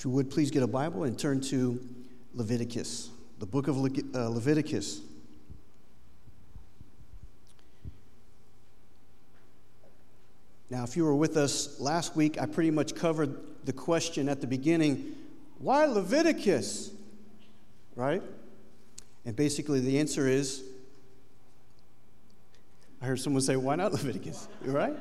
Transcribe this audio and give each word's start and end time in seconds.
If 0.00 0.06
you 0.06 0.12
would 0.12 0.30
please 0.30 0.50
get 0.50 0.62
a 0.62 0.66
Bible 0.66 1.04
and 1.04 1.18
turn 1.18 1.42
to 1.42 1.78
Leviticus, 2.32 3.10
the 3.38 3.44
book 3.44 3.68
of 3.68 3.76
Le- 3.76 3.90
uh, 4.14 4.30
Leviticus. 4.30 5.02
Now, 10.70 10.84
if 10.84 10.96
you 10.96 11.04
were 11.04 11.14
with 11.14 11.36
us 11.36 11.78
last 11.78 12.16
week, 12.16 12.40
I 12.40 12.46
pretty 12.46 12.70
much 12.70 12.94
covered 12.94 13.36
the 13.66 13.74
question 13.74 14.30
at 14.30 14.40
the 14.40 14.46
beginning 14.46 15.16
why 15.58 15.84
Leviticus? 15.84 16.92
Right? 17.94 18.22
And 19.26 19.36
basically, 19.36 19.80
the 19.80 19.98
answer 19.98 20.26
is 20.26 20.64
I 23.02 23.04
heard 23.04 23.20
someone 23.20 23.42
say, 23.42 23.56
why 23.56 23.76
not 23.76 23.92
Leviticus? 23.92 24.48
Right? 24.64 24.96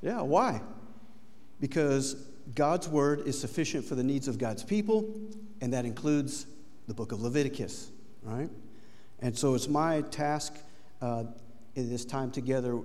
Yeah, 0.00 0.20
why? 0.20 0.60
Because 1.58 2.29
God's 2.54 2.88
word 2.88 3.26
is 3.26 3.40
sufficient 3.40 3.84
for 3.84 3.94
the 3.94 4.02
needs 4.02 4.28
of 4.28 4.38
God's 4.38 4.62
people, 4.62 5.08
and 5.60 5.72
that 5.72 5.84
includes 5.84 6.46
the 6.86 6.94
book 6.94 7.12
of 7.12 7.22
Leviticus, 7.22 7.90
right? 8.22 8.50
And 9.20 9.36
so 9.36 9.54
it's 9.54 9.68
my 9.68 10.02
task 10.02 10.54
uh, 11.00 11.24
in 11.74 11.88
this 11.88 12.04
time 12.04 12.30
together 12.30 12.80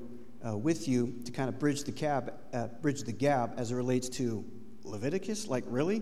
uh, 0.45 0.57
with 0.57 0.87
you 0.87 1.15
to 1.25 1.31
kind 1.31 1.49
of 1.49 1.57
bridge 1.59 1.83
the, 1.83 1.91
cab, 1.91 2.33
uh, 2.53 2.67
bridge 2.81 3.03
the 3.03 3.11
gap 3.11 3.55
as 3.57 3.71
it 3.71 3.75
relates 3.75 4.09
to 4.09 4.45
Leviticus. 4.83 5.47
Like, 5.47 5.63
really? 5.67 6.01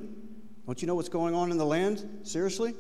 Don't 0.65 0.81
you 0.81 0.88
know 0.88 0.95
what's 0.95 1.09
going 1.09 1.35
on 1.35 1.51
in 1.51 1.57
the 1.57 1.65
land? 1.65 2.21
Seriously? 2.23 2.73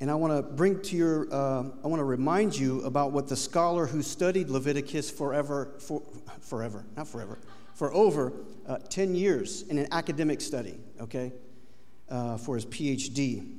And 0.00 0.10
I 0.10 0.14
want 0.14 0.36
to 0.36 0.42
bring 0.42 0.82
to 0.82 0.96
your, 0.96 1.26
uh, 1.32 1.64
I 1.82 1.88
want 1.88 2.00
to 2.00 2.04
remind 2.04 2.56
you 2.56 2.82
about 2.82 3.12
what 3.12 3.28
the 3.28 3.36
scholar 3.36 3.86
who 3.86 4.02
studied 4.02 4.50
Leviticus 4.50 5.10
forever, 5.10 5.72
for, 5.78 6.02
forever, 6.40 6.84
not 6.96 7.08
forever, 7.08 7.38
for 7.76 7.92
over 7.92 8.32
uh, 8.66 8.78
10 8.88 9.14
years 9.14 9.62
in 9.68 9.78
an 9.78 9.86
academic 9.92 10.40
study, 10.40 10.78
okay, 11.00 11.32
uh, 12.08 12.38
for 12.38 12.56
his 12.56 12.64
PhD. 12.66 13.54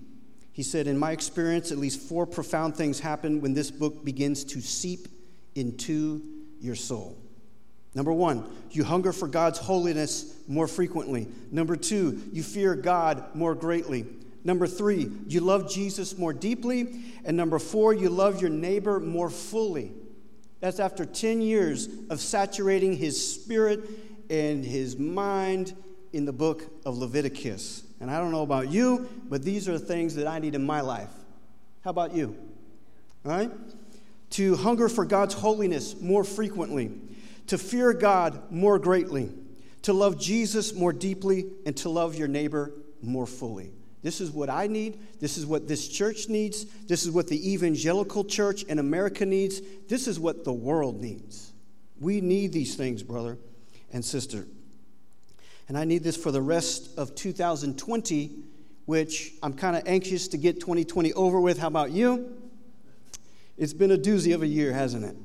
He 0.51 0.63
said, 0.63 0.87
In 0.87 0.97
my 0.97 1.11
experience, 1.11 1.71
at 1.71 1.77
least 1.77 2.01
four 2.01 2.25
profound 2.25 2.75
things 2.75 2.99
happen 2.99 3.41
when 3.41 3.53
this 3.53 3.69
book 3.69 4.03
begins 4.03 4.43
to 4.45 4.59
seep 4.59 5.07
into 5.53 6.21
your 6.59 6.75
soul. 6.75 7.15
Number 7.93 8.11
one, 8.11 8.43
you 8.71 8.83
hunger 8.83 9.13
for 9.13 9.27
God's 9.27 9.59
holiness 9.59 10.35
more 10.47 10.67
frequently. 10.67 11.27
Number 11.51 11.75
two, 11.75 12.21
you 12.33 12.41
fear 12.41 12.75
God 12.75 13.23
more 13.35 13.53
greatly. 13.53 14.07
Number 14.43 14.65
three, 14.65 15.11
you 15.27 15.41
love 15.41 15.71
Jesus 15.71 16.17
more 16.17 16.33
deeply. 16.33 17.01
And 17.23 17.37
number 17.37 17.59
four, 17.59 17.93
you 17.93 18.09
love 18.09 18.41
your 18.41 18.49
neighbor 18.49 18.99
more 18.99 19.29
fully. 19.29 19.91
That's 20.59 20.79
after 20.79 21.05
10 21.05 21.41
years 21.41 21.87
of 22.09 22.19
saturating 22.19 22.97
his 22.97 23.33
spirit 23.33 23.81
and 24.29 24.63
his 24.63 24.97
mind 24.97 25.73
in 26.13 26.25
the 26.25 26.33
book 26.33 26.63
of 26.85 26.97
Leviticus. 26.97 27.83
And 27.99 28.11
I 28.11 28.19
don't 28.19 28.31
know 28.31 28.43
about 28.43 28.69
you, 28.69 29.09
but 29.29 29.43
these 29.43 29.67
are 29.67 29.77
things 29.77 30.15
that 30.15 30.27
I 30.27 30.39
need 30.39 30.55
in 30.55 30.65
my 30.65 30.81
life. 30.81 31.09
How 31.83 31.89
about 31.89 32.13
you? 32.13 32.35
All 33.25 33.31
right? 33.31 33.51
To 34.31 34.55
hunger 34.55 34.89
for 34.89 35.05
God's 35.05 35.33
holiness 35.33 35.99
more 35.99 36.23
frequently, 36.23 36.91
to 37.47 37.57
fear 37.57 37.93
God 37.93 38.51
more 38.51 38.77
greatly, 38.77 39.31
to 39.83 39.93
love 39.93 40.19
Jesus 40.19 40.73
more 40.73 40.93
deeply, 40.93 41.45
and 41.65 41.75
to 41.77 41.89
love 41.89 42.15
your 42.15 42.27
neighbor 42.27 42.73
more 43.01 43.27
fully. 43.27 43.71
This 44.03 44.21
is 44.21 44.31
what 44.31 44.49
I 44.49 44.67
need. 44.67 44.99
This 45.19 45.37
is 45.37 45.45
what 45.45 45.67
this 45.67 45.87
church 45.87 46.29
needs. 46.29 46.65
This 46.87 47.03
is 47.03 47.11
what 47.11 47.27
the 47.27 47.53
evangelical 47.53 48.23
church 48.23 48.63
in 48.63 48.79
America 48.79 49.25
needs. 49.25 49.61
This 49.87 50.07
is 50.07 50.19
what 50.19 50.43
the 50.43 50.53
world 50.53 51.01
needs. 51.01 51.51
We 51.99 52.21
need 52.21 52.53
these 52.53 52.75
things, 52.75 53.01
brother 53.01 53.37
and 53.91 54.03
sister. 54.03 54.45
And 55.67 55.77
I 55.77 55.83
need 55.83 56.03
this 56.03 56.15
for 56.15 56.31
the 56.31 56.41
rest 56.41 56.97
of 56.97 57.15
2020, 57.15 58.31
which 58.85 59.33
I'm 59.43 59.53
kind 59.53 59.75
of 59.75 59.83
anxious 59.85 60.27
to 60.29 60.37
get 60.37 60.59
2020 60.59 61.13
over 61.13 61.41
with. 61.41 61.59
How 61.59 61.67
about 61.67 61.91
you? 61.91 62.37
It's 63.57 63.73
been 63.73 63.91
a 63.91 63.97
doozy 63.97 64.33
of 64.33 64.43
a 64.43 64.47
year, 64.47 64.71
hasn't 64.71 65.03
it? 65.03 65.15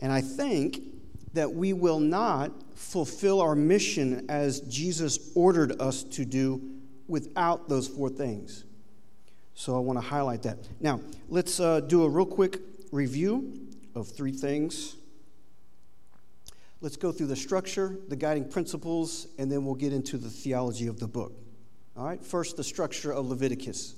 And 0.00 0.12
I 0.12 0.20
think 0.20 0.80
that 1.34 1.52
we 1.52 1.72
will 1.72 2.00
not 2.00 2.52
fulfill 2.74 3.40
our 3.40 3.54
mission 3.54 4.26
as 4.28 4.60
Jesus 4.60 5.32
ordered 5.34 5.80
us 5.80 6.02
to 6.04 6.24
do 6.24 6.62
without 7.08 7.68
those 7.68 7.88
four 7.88 8.08
things. 8.08 8.64
So 9.54 9.76
I 9.76 9.80
want 9.80 9.98
to 9.98 10.04
highlight 10.04 10.42
that. 10.42 10.58
Now, 10.80 11.00
let's 11.28 11.58
uh, 11.58 11.80
do 11.80 12.04
a 12.04 12.08
real 12.08 12.26
quick 12.26 12.60
review 12.92 13.68
of 13.94 14.08
three 14.08 14.32
things. 14.32 14.94
Let's 16.80 16.96
go 16.96 17.10
through 17.10 17.26
the 17.26 17.36
structure, 17.36 17.98
the 18.08 18.16
guiding 18.16 18.48
principles, 18.48 19.26
and 19.36 19.50
then 19.50 19.64
we'll 19.64 19.74
get 19.74 19.92
into 19.92 20.16
the 20.16 20.30
theology 20.30 20.86
of 20.86 21.00
the 21.00 21.08
book. 21.08 21.32
All 21.96 22.06
right, 22.06 22.24
first, 22.24 22.56
the 22.56 22.62
structure 22.62 23.12
of 23.12 23.26
Leviticus. 23.26 23.96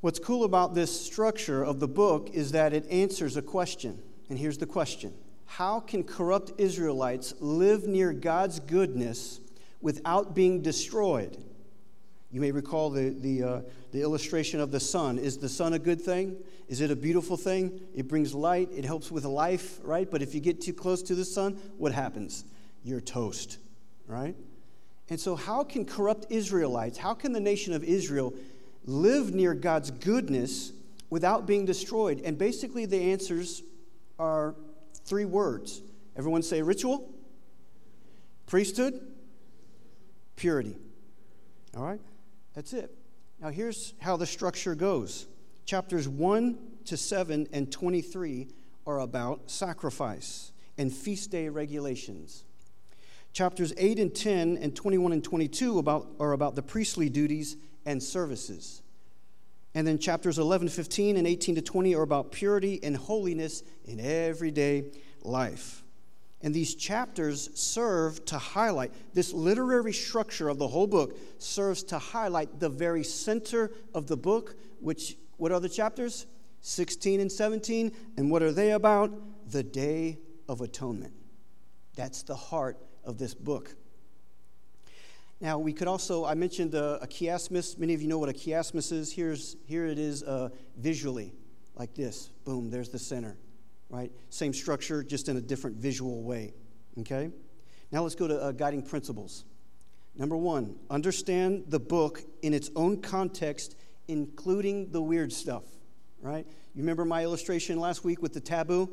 What's 0.00 0.18
cool 0.18 0.44
about 0.44 0.74
this 0.74 1.00
structure 1.00 1.62
of 1.62 1.78
the 1.78 1.86
book 1.86 2.30
is 2.32 2.52
that 2.52 2.72
it 2.72 2.90
answers 2.90 3.36
a 3.36 3.42
question. 3.42 4.02
And 4.28 4.38
here's 4.38 4.58
the 4.58 4.66
question 4.66 5.12
How 5.46 5.78
can 5.78 6.02
corrupt 6.02 6.52
Israelites 6.58 7.34
live 7.38 7.86
near 7.86 8.12
God's 8.12 8.58
goodness 8.58 9.40
without 9.80 10.34
being 10.34 10.62
destroyed? 10.62 11.36
You 12.32 12.40
may 12.40 12.52
recall 12.52 12.90
the, 12.90 13.10
the, 13.10 13.42
uh, 13.42 13.60
the 13.90 14.02
illustration 14.02 14.60
of 14.60 14.70
the 14.70 14.78
sun. 14.78 15.18
Is 15.18 15.38
the 15.38 15.48
sun 15.48 15.72
a 15.72 15.78
good 15.78 16.00
thing? 16.00 16.36
Is 16.68 16.80
it 16.80 16.90
a 16.90 16.96
beautiful 16.96 17.36
thing? 17.36 17.80
It 17.94 18.06
brings 18.06 18.32
light, 18.32 18.68
it 18.72 18.84
helps 18.84 19.10
with 19.10 19.24
life, 19.24 19.80
right? 19.82 20.08
But 20.08 20.22
if 20.22 20.34
you 20.34 20.40
get 20.40 20.60
too 20.60 20.72
close 20.72 21.02
to 21.02 21.16
the 21.16 21.24
sun, 21.24 21.54
what 21.76 21.92
happens? 21.92 22.44
You're 22.84 23.00
toast, 23.00 23.58
right? 24.06 24.36
And 25.08 25.18
so, 25.18 25.34
how 25.34 25.64
can 25.64 25.84
corrupt 25.84 26.26
Israelites, 26.30 26.96
how 26.96 27.14
can 27.14 27.32
the 27.32 27.40
nation 27.40 27.72
of 27.72 27.82
Israel 27.82 28.32
live 28.84 29.34
near 29.34 29.54
God's 29.54 29.90
goodness 29.90 30.72
without 31.10 31.46
being 31.46 31.64
destroyed? 31.64 32.22
And 32.24 32.38
basically, 32.38 32.86
the 32.86 33.10
answers 33.10 33.64
are 34.20 34.54
three 35.04 35.24
words. 35.24 35.82
Everyone 36.16 36.42
say 36.42 36.62
ritual, 36.62 37.12
priesthood, 38.46 39.00
purity. 40.36 40.76
All 41.76 41.82
right? 41.82 42.00
That's 42.60 42.74
it. 42.74 42.94
Now, 43.40 43.48
here's 43.48 43.94
how 44.00 44.18
the 44.18 44.26
structure 44.26 44.74
goes 44.74 45.26
chapters 45.64 46.06
1 46.06 46.58
to 46.84 46.96
7 46.98 47.48
and 47.54 47.72
23 47.72 48.48
are 48.86 49.00
about 49.00 49.50
sacrifice 49.50 50.52
and 50.76 50.92
feast 50.92 51.30
day 51.30 51.48
regulations. 51.48 52.44
Chapters 53.32 53.72
8 53.78 53.98
and 53.98 54.14
10 54.14 54.58
and 54.58 54.76
21 54.76 55.12
and 55.12 55.24
22 55.24 55.78
about, 55.78 56.08
are 56.20 56.32
about 56.32 56.54
the 56.54 56.60
priestly 56.60 57.08
duties 57.08 57.56
and 57.86 58.02
services. 58.02 58.82
And 59.74 59.86
then 59.86 59.98
chapters 59.98 60.38
11, 60.38 60.68
15, 60.68 61.16
and 61.16 61.26
18 61.26 61.54
to 61.54 61.62
20 61.62 61.94
are 61.94 62.02
about 62.02 62.30
purity 62.30 62.78
and 62.82 62.94
holiness 62.94 63.62
in 63.86 64.00
everyday 64.00 64.92
life. 65.22 65.82
And 66.42 66.54
these 66.54 66.74
chapters 66.74 67.50
serve 67.54 68.24
to 68.26 68.38
highlight, 68.38 68.92
this 69.12 69.32
literary 69.32 69.92
structure 69.92 70.48
of 70.48 70.58
the 70.58 70.68
whole 70.68 70.86
book 70.86 71.18
serves 71.38 71.82
to 71.84 71.98
highlight 71.98 72.60
the 72.60 72.68
very 72.68 73.04
center 73.04 73.70
of 73.94 74.06
the 74.06 74.16
book, 74.16 74.56
which, 74.80 75.16
what 75.36 75.52
are 75.52 75.60
the 75.60 75.68
chapters? 75.68 76.26
16 76.62 77.20
and 77.20 77.30
17. 77.30 77.92
And 78.16 78.30
what 78.30 78.42
are 78.42 78.52
they 78.52 78.70
about? 78.70 79.12
The 79.50 79.62
Day 79.62 80.18
of 80.48 80.62
Atonement. 80.62 81.12
That's 81.94 82.22
the 82.22 82.36
heart 82.36 82.78
of 83.04 83.18
this 83.18 83.34
book. 83.34 83.74
Now, 85.42 85.58
we 85.58 85.72
could 85.72 85.88
also, 85.88 86.24
I 86.24 86.34
mentioned 86.34 86.74
uh, 86.74 86.98
a 87.02 87.06
chiasmus. 87.06 87.78
Many 87.78 87.92
of 87.94 88.00
you 88.00 88.08
know 88.08 88.18
what 88.18 88.28
a 88.28 88.34
chiasmus 88.34 88.92
is. 88.92 89.12
Here's, 89.12 89.56
here 89.66 89.86
it 89.86 89.98
is 89.98 90.22
uh, 90.22 90.50
visually, 90.76 91.32
like 91.74 91.94
this. 91.94 92.30
Boom, 92.44 92.70
there's 92.70 92.88
the 92.90 92.98
center 92.98 93.36
right? 93.90 94.10
Same 94.30 94.52
structure, 94.52 95.02
just 95.02 95.28
in 95.28 95.36
a 95.36 95.40
different 95.40 95.76
visual 95.76 96.22
way, 96.22 96.54
okay? 97.00 97.30
Now 97.92 98.02
let's 98.02 98.14
go 98.14 98.28
to 98.28 98.40
uh, 98.40 98.52
guiding 98.52 98.82
principles. 98.82 99.44
Number 100.16 100.36
one, 100.36 100.76
understand 100.88 101.64
the 101.68 101.80
book 101.80 102.22
in 102.42 102.54
its 102.54 102.70
own 102.76 103.00
context, 103.02 103.76
including 104.08 104.90
the 104.90 105.02
weird 105.02 105.32
stuff, 105.32 105.64
right? 106.22 106.46
You 106.74 106.82
remember 106.82 107.04
my 107.04 107.22
illustration 107.22 107.78
last 107.78 108.04
week 108.04 108.22
with 108.22 108.32
the 108.32 108.40
taboo, 108.40 108.90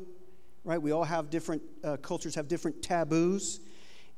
right? 0.64 0.80
We 0.80 0.90
all 0.90 1.04
have 1.04 1.30
different, 1.30 1.62
uh, 1.84 1.96
cultures 1.98 2.34
have 2.34 2.48
different 2.48 2.82
taboos. 2.82 3.60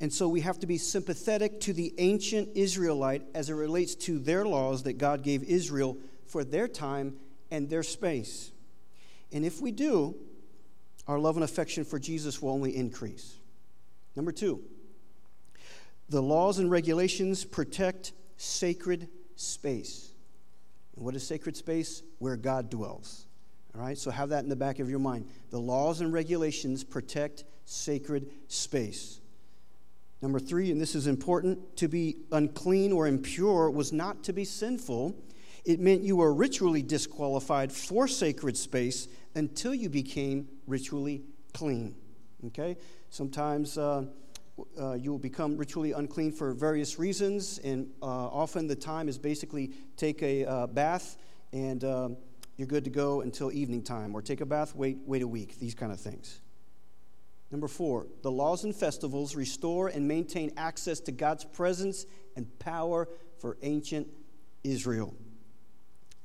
And 0.00 0.10
so 0.10 0.28
we 0.28 0.40
have 0.40 0.58
to 0.60 0.66
be 0.66 0.78
sympathetic 0.78 1.60
to 1.60 1.74
the 1.74 1.92
ancient 1.98 2.56
Israelite 2.56 3.22
as 3.34 3.50
it 3.50 3.54
relates 3.54 3.94
to 3.96 4.18
their 4.18 4.46
laws 4.46 4.84
that 4.84 4.94
God 4.94 5.22
gave 5.22 5.42
Israel 5.42 5.98
for 6.26 6.42
their 6.42 6.68
time 6.68 7.16
and 7.50 7.68
their 7.68 7.82
space. 7.82 8.50
And 9.30 9.44
if 9.44 9.60
we 9.60 9.72
do, 9.72 10.16
our 11.10 11.18
love 11.18 11.36
and 11.36 11.42
affection 11.42 11.84
for 11.84 11.98
Jesus 11.98 12.40
will 12.40 12.50
only 12.50 12.76
increase. 12.76 13.34
Number 14.14 14.30
two, 14.30 14.62
the 16.08 16.22
laws 16.22 16.60
and 16.60 16.70
regulations 16.70 17.44
protect 17.44 18.12
sacred 18.36 19.08
space. 19.34 20.12
And 20.94 21.04
what 21.04 21.16
is 21.16 21.26
sacred 21.26 21.56
space? 21.56 22.04
Where 22.20 22.36
God 22.36 22.70
dwells. 22.70 23.26
All 23.74 23.80
right, 23.80 23.98
so 23.98 24.12
have 24.12 24.28
that 24.28 24.44
in 24.44 24.48
the 24.48 24.54
back 24.54 24.78
of 24.78 24.88
your 24.88 25.00
mind. 25.00 25.26
The 25.50 25.58
laws 25.58 26.00
and 26.00 26.12
regulations 26.12 26.84
protect 26.84 27.42
sacred 27.64 28.30
space. 28.46 29.20
Number 30.22 30.38
three, 30.38 30.70
and 30.70 30.80
this 30.80 30.94
is 30.94 31.08
important, 31.08 31.76
to 31.78 31.88
be 31.88 32.18
unclean 32.30 32.92
or 32.92 33.08
impure 33.08 33.68
was 33.68 33.92
not 33.92 34.22
to 34.24 34.32
be 34.32 34.44
sinful. 34.44 35.16
It 35.64 35.80
meant 35.80 36.02
you 36.02 36.16
were 36.16 36.32
ritually 36.32 36.82
disqualified 36.82 37.72
for 37.72 38.06
sacred 38.06 38.56
space 38.56 39.08
until 39.34 39.74
you 39.74 39.88
became 39.88 40.48
ritually 40.70 41.22
clean. 41.52 41.94
Okay? 42.46 42.76
Sometimes 43.10 43.76
uh, 43.76 44.04
uh, 44.80 44.94
you 44.94 45.10
will 45.10 45.18
become 45.18 45.56
ritually 45.56 45.92
unclean 45.92 46.32
for 46.32 46.52
various 46.52 46.98
reasons, 46.98 47.58
and 47.58 47.88
uh, 48.02 48.06
often 48.06 48.66
the 48.66 48.76
time 48.76 49.08
is 49.08 49.18
basically 49.18 49.72
take 49.96 50.22
a 50.22 50.44
uh, 50.44 50.66
bath 50.66 51.16
and 51.52 51.84
um, 51.84 52.16
you're 52.56 52.68
good 52.68 52.84
to 52.84 52.90
go 52.90 53.22
until 53.22 53.50
evening 53.50 53.82
time, 53.82 54.14
or 54.14 54.20
take 54.20 54.40
a 54.40 54.46
bath, 54.46 54.74
wait, 54.74 54.98
wait 55.06 55.22
a 55.22 55.26
week, 55.26 55.58
these 55.58 55.74
kind 55.74 55.90
of 55.90 55.98
things. 55.98 56.40
Number 57.50 57.66
four, 57.66 58.06
the 58.22 58.30
laws 58.30 58.64
and 58.64 58.76
festivals 58.76 59.34
restore 59.34 59.88
and 59.88 60.06
maintain 60.06 60.52
access 60.56 61.00
to 61.00 61.12
God's 61.12 61.44
presence 61.44 62.06
and 62.36 62.46
power 62.58 63.08
for 63.38 63.56
ancient 63.62 64.06
Israel. 64.62 65.14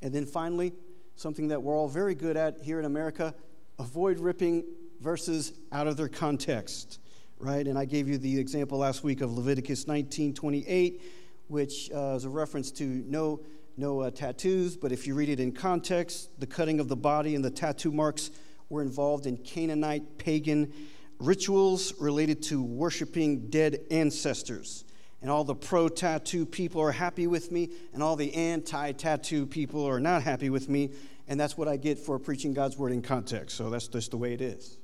And 0.02 0.14
then 0.14 0.26
finally, 0.26 0.74
something 1.16 1.48
that 1.48 1.64
we're 1.64 1.76
all 1.76 1.88
very 1.88 2.14
good 2.14 2.38
at 2.38 2.62
here 2.62 2.80
in 2.80 2.86
America 2.86 3.34
avoid 3.80 4.20
ripping 4.20 4.64
verses 5.02 5.54
out 5.72 5.88
of 5.88 5.98
their 5.98 6.08
context, 6.08 7.00
right? 7.40 7.68
And 7.68 7.78
I 7.78 7.86
gave 7.86 8.08
you 8.08 8.18
the 8.18 8.40
example 8.40 8.78
last 8.78 9.04
week 9.04 9.22
of 9.22 9.32
Leviticus 9.32 9.88
19 9.88 10.34
28, 10.34 11.02
which 11.48 11.92
uh, 11.92 12.16
is 12.16 12.26
a 12.26 12.30
reference 12.30 12.72
to 12.72 13.04
no, 13.08 13.42
no 13.78 14.02
uh, 14.02 14.12
tattoos, 14.12 14.78
but 14.78 14.92
if 14.92 15.06
you 15.06 15.16
read 15.16 15.30
it 15.30 15.40
in 15.40 15.52
context, 15.52 16.30
the 16.40 16.48
cutting 16.48 16.80
of 16.80 16.88
the 16.88 16.96
body 16.96 17.36
and 17.36 17.44
the 17.44 17.52
tattoo 17.52 17.92
marks 17.92 18.32
were 18.70 18.82
involved 18.82 19.28
in 19.28 19.38
Canaanite 19.38 20.18
pagan 20.18 20.74
rituals 21.20 21.94
related 22.00 22.42
to 22.44 22.62
worshiping 22.62 23.50
dead 23.50 23.80
ancestors. 23.92 24.86
And 25.22 25.32
all 25.32 25.44
the 25.44 25.56
pro 25.56 25.90
tattoo 25.90 26.46
people 26.46 26.82
are 26.82 26.92
happy 26.92 27.26
with 27.26 27.52
me, 27.52 27.72
and 27.94 28.04
all 28.04 28.16
the 28.16 28.34
anti 28.34 28.92
tattoo 28.92 29.46
people 29.46 29.88
are 29.88 30.00
not 30.00 30.24
happy 30.24 30.50
with 30.50 30.70
me. 30.70 30.92
And 31.28 31.40
that's 31.40 31.58
what 31.58 31.68
I 31.68 31.78
get 31.78 31.98
for 31.98 32.20
preaching 32.20 32.54
God's 32.54 32.78
word 32.78 32.92
in 32.92 33.02
context. 33.02 33.58
So 33.58 33.70
that's 33.70 33.88
just 33.88 34.12
the 34.12 34.18
way 34.18 34.34
it 34.34 34.42
is. 34.42 34.78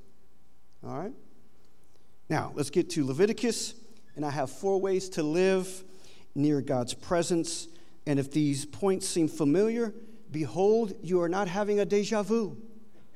All 0.84 0.98
right? 0.98 1.12
Now, 2.28 2.52
let's 2.54 2.70
get 2.70 2.90
to 2.90 3.06
Leviticus. 3.06 3.74
And 4.16 4.24
I 4.24 4.30
have 4.30 4.50
four 4.50 4.80
ways 4.80 5.08
to 5.10 5.22
live 5.22 5.84
near 6.34 6.60
God's 6.60 6.94
presence. 6.94 7.68
And 8.06 8.18
if 8.18 8.30
these 8.30 8.66
points 8.66 9.08
seem 9.08 9.28
familiar, 9.28 9.94
behold, 10.30 10.94
you 11.02 11.20
are 11.22 11.28
not 11.28 11.48
having 11.48 11.80
a 11.80 11.84
deja 11.84 12.22
vu. 12.22 12.56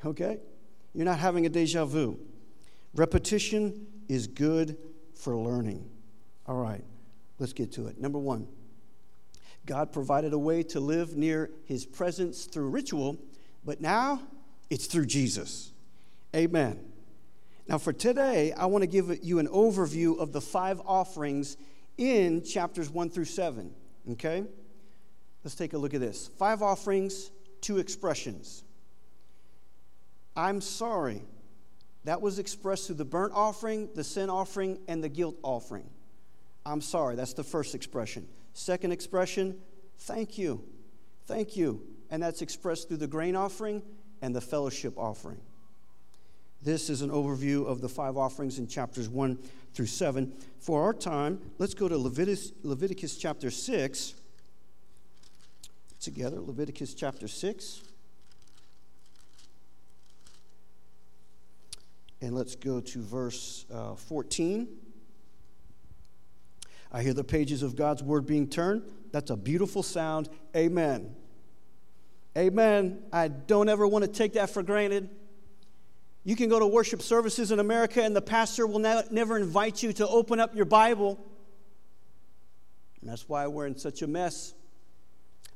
Okay? 0.05 0.39
You're 0.95 1.05
not 1.05 1.19
having 1.19 1.45
a 1.45 1.49
deja 1.49 1.85
vu. 1.85 2.19
Repetition 2.95 3.87
is 4.09 4.27
good 4.27 4.79
for 5.15 5.37
learning. 5.37 5.91
All 6.47 6.57
right, 6.57 6.85
let's 7.39 7.53
get 7.53 7.73
to 7.73 7.89
it. 7.89 8.01
Number 8.01 8.19
one, 8.19 8.47
God 9.67 9.93
provided 9.93 10.33
a 10.33 10.39
way 10.39 10.63
to 10.65 10.81
live 10.81 11.17
near 11.17 11.51
his 11.65 11.85
presence 11.85 12.45
through 12.45 12.71
ritual, 12.71 13.19
but 13.65 13.81
now 13.81 14.23
it's 14.71 14.87
through 14.87 15.07
Jesus. 15.07 15.73
Amen. 16.35 16.79
Now, 17.69 17.79
for 17.79 17.93
today, 17.93 18.53
I 18.53 18.67
want 18.67 18.83
to 18.83 18.87
give 18.87 19.25
you 19.25 19.41
an 19.41 19.49
overview 19.49 20.19
of 20.19 20.33
the 20.33 20.41
five 20.41 20.81
offerings 20.87 21.57
in 21.99 22.45
chapters 22.45 22.89
1 22.89 23.11
through 23.11 23.25
7. 23.25 23.73
Okay? 24.13 24.45
Let's 25.43 25.57
take 25.57 25.73
a 25.73 25.79
look 25.79 25.95
at 25.95 26.01
this. 26.01 26.31
Five 26.39 26.63
offerings, 26.63 27.31
two 27.61 27.79
expressions. 27.79 28.63
I'm 30.37 30.61
sorry 30.61 31.23
that 32.05 32.21
was 32.21 32.39
expressed 32.39 32.87
through 32.87 32.97
the 32.97 33.05
burnt 33.05 33.33
offering, 33.35 33.89
the 33.95 34.05
sin 34.05 34.31
offering, 34.31 34.79
and 34.87 35.03
the 35.03 35.09
guilt 35.09 35.37
offering. 35.43 35.91
I'm 36.65 36.81
sorry, 36.81 37.17
that's 37.17 37.33
the 37.33 37.43
first 37.43 37.75
expression. 37.75 38.29
Second 38.57 38.91
expression, 38.91 39.59
thank 39.99 40.39
you. 40.39 40.65
Thank 41.27 41.59
you. 41.59 41.83
And 42.11 42.23
that's 42.23 42.41
expressed 42.41 42.89
through 42.89 42.97
the 42.97 43.07
grain 43.07 43.37
offering 43.37 43.83
and 44.23 44.35
the 44.35 44.41
fellowship 44.41 44.95
offering. 44.97 45.43
This 46.63 46.89
is 46.89 47.03
an 47.03 47.11
overview 47.11 47.67
of 47.67 47.83
the 47.83 47.89
five 47.91 48.17
offerings 48.17 48.59
in 48.59 48.67
chapters 48.67 49.11
1 49.11 49.39
through 49.75 49.87
7. 49.87 50.33
For 50.59 50.83
our 50.83 50.95
time, 50.95 51.39
let's 51.59 51.75
go 51.75 51.87
to 51.87 51.99
Leviticus, 51.99 52.53
Leviticus 52.63 53.19
chapter 53.19 53.51
6. 53.51 54.15
Together, 56.01 56.41
Leviticus 56.41 56.95
chapter 56.95 57.29
6. 57.29 57.83
And 62.23 62.35
let's 62.35 62.57
go 62.57 62.81
to 62.81 63.03
verse 63.03 63.67
uh, 63.71 63.97
14. 63.97 64.86
I 66.93 67.03
hear 67.03 67.15
the 67.15 67.25
pages 67.25 67.63
of 67.63 67.77
God's 67.77 68.03
word 68.03 68.27
being 68.27 68.49
turned. 68.49 68.83
That's 69.13 69.31
a 69.31 69.37
beautiful 69.37 69.83
sound. 69.83 70.29
Amen. 70.55 71.15
Amen. 72.37 73.03
I 73.13 73.29
don't 73.29 73.69
ever 73.69 73.87
want 73.87 74.05
to 74.05 74.11
take 74.11 74.35
that 74.35 74.51
for 74.51 74.63
granted. 74.63 75.09
You 76.25 76.37
can 76.37 76.49
go 76.49 76.59
to 76.59 76.67
worship 76.67 77.03
services 77.03 77.53
in 77.53 77.61
America, 77.61 78.03
and 78.03 78.15
the 78.15 78.21
pastor 78.21 78.67
will 78.67 78.81
ne- 78.81 79.05
never 79.11 79.37
invite 79.39 79.83
you 79.83 79.93
to 79.95 80.09
open 80.09 80.41
up 80.41 80.55
your 80.55 80.65
Bible. 80.65 81.19
And 83.01 83.09
that's 83.09 83.29
why 83.29 83.47
we're 83.47 83.67
in 83.67 83.79
such 83.79 84.03
a 84.03 84.07
mess. 84.07 84.53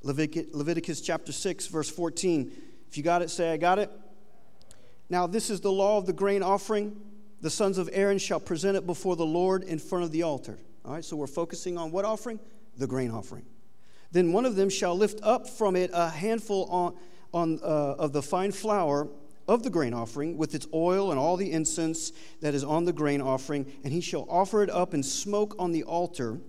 Leviticus 0.03 1.01
chapter 1.01 1.33
6, 1.33 1.67
verse 1.67 1.91
14. 1.91 2.53
If 2.89 2.97
you 2.97 3.03
got 3.03 3.21
it, 3.21 3.31
say, 3.31 3.53
I 3.53 3.57
got 3.57 3.79
it. 3.79 3.91
Now, 5.09 5.27
this 5.27 5.51
is 5.51 5.61
the 5.61 5.73
law 5.73 5.99
of 5.99 6.07
the 6.07 6.13
grain 6.13 6.43
offering. 6.43 7.01
The 7.41 7.51
sons 7.51 7.77
of 7.77 7.91
Aaron 7.93 8.19
shall 8.19 8.41
present 8.41 8.77
it 8.77 8.87
before 8.87 9.17
the 9.17 9.27
Lord 9.27 9.65
in 9.65 9.79
front 9.79 10.05
of 10.05 10.13
the 10.13 10.23
altar. 10.23 10.57
All 10.85 10.93
right, 10.93 11.05
so 11.05 11.17
we're 11.17 11.27
focusing 11.27 11.77
on 11.77 11.91
what 11.91 12.05
offering? 12.05 12.41
The 12.77 12.87
grain 12.87 13.11
offering. 13.11 13.45
Then 14.13 14.33
one 14.33 14.45
of 14.45 14.57
them 14.57 14.71
shall 14.71 14.97
lift 14.97 15.21
up 15.23 15.49
from 15.49 15.77
it 15.77 15.91
a 15.93 16.09
handful 16.09 16.65
on, 16.71 16.97
on, 17.33 17.61
uh, 17.63 17.95
of 17.99 18.13
the 18.13 18.23
fine 18.23 18.53
flour 18.53 19.09
of 19.47 19.63
the 19.63 19.71
grain 19.71 19.93
offering 19.93 20.37
with 20.37 20.55
its 20.55 20.67
oil 20.73 21.11
and 21.11 21.19
all 21.19 21.37
the 21.37 21.51
incense 21.51 22.13
that 22.41 22.55
is 22.55 22.65
on 22.65 22.85
the 22.85 22.93
grain 22.93 23.21
offering, 23.21 23.71
and 23.85 23.93
he 23.93 24.01
shall 24.01 24.27
offer 24.29 24.63
it 24.63 24.71
up 24.71 24.95
in 24.95 25.03
smoke 25.03 25.55
on 25.59 25.73
the 25.73 25.83
altar, 25.83 26.41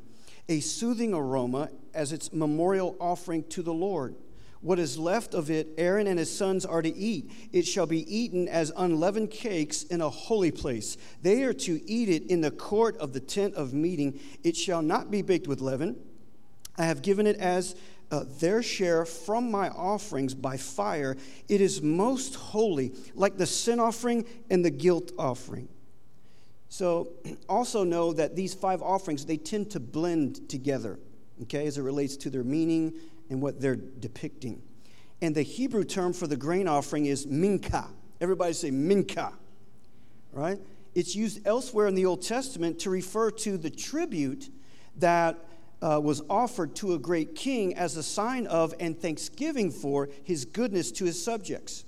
a 0.48 0.60
soothing 0.60 1.14
aroma 1.14 1.70
as 1.94 2.12
its 2.12 2.32
memorial 2.32 2.96
offering 3.00 3.44
to 3.50 3.62
the 3.62 3.74
Lord. 3.74 4.16
What 4.62 4.78
is 4.78 4.98
left 4.98 5.34
of 5.34 5.50
it, 5.50 5.70
Aaron 5.78 6.06
and 6.06 6.20
his 6.20 6.36
sons 6.36 6.66
are 6.66 6.84
to 6.84 6.96
eat. 6.96 7.32
It 7.52 7.66
shall 7.66 7.88
be 7.88 8.16
eaten 8.16 8.48
as 8.48 8.72
unleavened 8.78 9.32
cakes 9.32 9.84
in 9.84 10.02
a 10.02 10.10
holy 10.10 10.52
place. 10.52 10.98
They 11.24 11.44
are 11.44 11.54
to 11.54 11.82
eat 11.90 12.10
it 12.10 12.28
in 12.30 12.42
the 12.42 12.52
court 12.52 12.96
of 12.98 13.14
the 13.14 13.20
tent 13.20 13.56
of 13.56 13.74
meeting. 13.74 14.20
It 14.44 14.56
shall 14.56 14.84
not 14.84 15.10
be 15.10 15.24
baked 15.24 15.48
with 15.48 15.62
leaven. 15.62 15.96
I 16.78 16.84
have 16.84 17.02
given 17.02 17.26
it 17.26 17.38
as 17.38 17.76
uh, 18.12 18.26
their 18.40 18.62
share 18.62 19.04
from 19.06 19.50
my 19.50 19.70
offerings 19.70 20.36
by 20.36 20.58
fire. 20.58 21.18
It 21.48 21.60
is 21.60 21.82
most 21.82 22.36
holy, 22.36 22.94
like 23.16 23.38
the 23.38 23.48
sin 23.48 23.80
offering 23.80 24.26
and 24.52 24.64
the 24.64 24.70
guilt 24.70 25.12
offering. 25.18 25.70
So, 26.70 27.14
also 27.50 27.84
know 27.84 28.14
that 28.14 28.36
these 28.36 28.54
five 28.54 28.84
offerings, 28.84 29.26
they 29.26 29.38
tend 29.38 29.72
to 29.72 29.80
blend 29.80 30.50
together, 30.50 31.00
okay, 31.44 31.66
as 31.66 31.80
it 31.80 31.82
relates 31.82 32.16
to 32.18 32.30
their 32.30 32.44
meaning 32.44 32.94
and 33.32 33.42
what 33.42 33.60
they're 33.60 33.78
depicting. 33.78 34.62
And 35.22 35.34
the 35.34 35.42
Hebrew 35.42 35.86
term 35.86 36.14
for 36.14 36.28
the 36.28 36.36
grain 36.36 36.68
offering 36.68 37.06
is 37.06 37.26
minka. 37.26 37.88
Everybody 38.20 38.54
say 38.54 38.70
minka, 38.70 39.34
right? 40.34 40.60
It's 40.94 41.16
used 41.16 41.48
elsewhere 41.48 41.88
in 41.88 41.96
the 41.96 42.06
Old 42.06 42.22
Testament 42.22 42.78
to 42.80 42.90
refer 42.90 43.32
to 43.32 43.58
the 43.58 43.70
tribute 43.70 44.50
that 44.98 45.40
uh, 45.82 46.00
was 46.04 46.22
offered 46.30 46.76
to 46.76 46.94
a 46.94 47.00
great 47.00 47.34
king 47.34 47.74
as 47.76 47.96
a 47.96 48.04
sign 48.04 48.46
of 48.48 48.74
and 48.80 49.00
thanksgiving 49.00 49.72
for 49.72 50.10
his 50.24 50.44
goodness 50.44 50.92
to 50.92 51.06
his 51.06 51.24
subjects. 51.24 51.86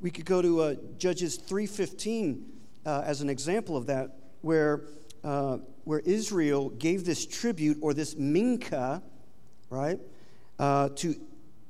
We 0.00 0.10
could 0.10 0.24
go 0.24 0.42
to 0.42 0.60
uh, 0.60 0.74
Judges 0.98 1.38
3:15 1.38 2.42
uh, 2.84 3.02
as 3.06 3.20
an 3.20 3.30
example 3.30 3.76
of 3.76 3.86
that, 3.86 4.16
where 4.40 4.82
uh, 5.22 5.58
where 5.84 6.00
Israel 6.00 6.70
gave 6.70 7.04
this 7.04 7.24
tribute 7.24 7.78
or 7.80 7.94
this 7.94 8.16
minka, 8.16 9.02
right? 9.70 10.00
Uh, 10.60 10.90
to 10.90 11.16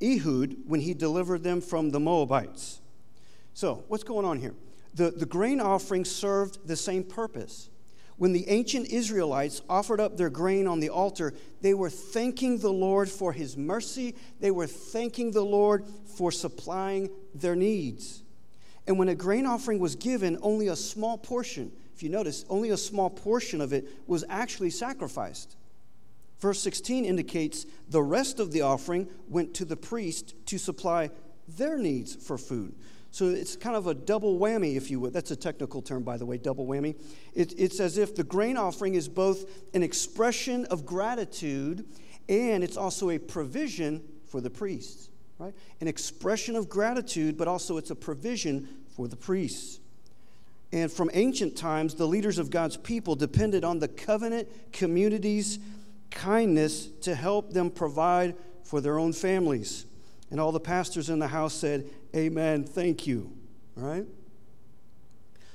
Ehud 0.03 0.57
when 0.67 0.81
he 0.81 0.95
delivered 0.95 1.45
them 1.45 1.61
from 1.61 1.91
the 1.91 2.01
Moabites. 2.01 2.81
So, 3.55 3.85
what's 3.87 4.03
going 4.03 4.27
on 4.27 4.41
here? 4.41 4.55
The, 4.95 5.13
the 5.13 5.27
grain 5.27 5.61
offering 5.61 6.05
served 6.05 6.67
the 6.67 6.75
same 6.75 7.05
purpose. 7.05 7.71
When 8.17 8.33
the 8.33 8.49
ancient 8.49 8.89
Israelites 8.89 9.63
offered 9.69 10.01
up 10.01 10.17
their 10.17 10.29
grain 10.29 10.67
on 10.67 10.81
the 10.81 10.91
altar, 10.91 11.33
they 11.61 11.73
were 11.73 11.89
thanking 11.89 12.59
the 12.59 12.73
Lord 12.73 13.09
for 13.09 13.33
his 13.33 13.57
mercy. 13.57 14.17
They 14.41 14.51
were 14.51 14.67
thanking 14.67 15.31
the 15.31 15.45
Lord 15.45 15.87
for 16.17 16.33
supplying 16.33 17.11
their 17.33 17.55
needs. 17.55 18.25
And 18.89 18.99
when 18.99 19.09
a 19.09 19.15
grain 19.15 19.47
offering 19.47 19.79
was 19.79 19.95
given, 19.95 20.37
only 20.43 20.67
a 20.67 20.77
small 20.77 21.17
portion, 21.17 21.71
if 21.95 22.03
you 22.03 22.09
notice, 22.09 22.45
only 22.51 22.71
a 22.71 22.77
small 22.77 23.09
portion 23.09 23.61
of 23.61 23.73
it 23.73 23.87
was 24.09 24.25
actually 24.29 24.71
sacrificed. 24.71 25.55
Verse 26.41 26.61
16 26.61 27.05
indicates 27.05 27.67
the 27.89 28.03
rest 28.03 28.41
of 28.41 28.51
the 28.51 28.63
offering 28.63 29.09
went 29.29 29.55
to 29.55 29.65
the 29.65 29.77
priest 29.77 30.35
to 30.47 30.59
supply 30.59 31.11
their 31.47 31.79
needs 31.79 32.15
for 32.15 32.39
food. 32.39 32.75
So 33.13 33.27
it's 33.27 33.57
kind 33.57 33.77
of 33.77 33.89
a 33.89 33.95
double 33.95 34.39
whammy, 34.39 34.77
if 34.77 34.91
you 34.91 35.01
would. 35.01 35.13
That's 35.13 35.33
a 35.33 35.37
technical 35.37 35.83
term, 35.83 36.05
by 36.05 36.17
the 36.17 36.25
way, 36.25 36.39
double 36.39 36.67
whammy. 36.67 36.95
It, 37.35 37.55
it's 37.59 37.81
as 37.81 37.99
if 37.99 38.15
the 38.15 38.25
grain 38.25 38.57
offering 38.57 38.95
is 38.95 39.09
both 39.09 39.51
an 39.75 39.83
expression 39.83 40.65
of 40.67 40.87
gratitude 40.87 41.87
and 42.29 42.63
it's 42.63 42.77
also 42.77 43.11
a 43.11 43.19
provision 43.19 44.03
for 44.29 44.41
the 44.41 44.51
priests, 44.51 45.11
right? 45.39 45.53
An 45.81 45.89
expression 45.89 46.55
of 46.55 46.69
gratitude, 46.69 47.37
but 47.37 47.49
also 47.49 47.77
it's 47.77 47.91
a 47.91 47.97
provision 47.97 48.69
for 48.95 49.09
the 49.09 49.17
priests. 49.17 49.81
And 50.73 50.93
from 50.93 51.11
ancient 51.13 51.57
times, 51.57 51.95
the 51.95 52.07
leaders 52.07 52.39
of 52.39 52.51
God's 52.51 52.77
people 52.77 53.17
depended 53.17 53.65
on 53.65 53.81
the 53.81 53.89
covenant 53.89 54.49
community's 54.73 55.59
kindness 56.11 56.89
to 57.03 57.15
help 57.15 57.53
them 57.53 57.71
provide 57.71 58.35
for 58.65 58.81
their 58.81 58.99
own 58.99 59.13
families. 59.13 59.87
And 60.31 60.39
all 60.39 60.53
the 60.53 60.61
pastors 60.61 61.11
in 61.11 61.19
the 61.19 61.29
house 61.29 61.55
said, 61.55 61.89
Amen, 62.15 62.65
thank 62.65 63.07
you. 63.07 63.33
Right? 63.77 64.07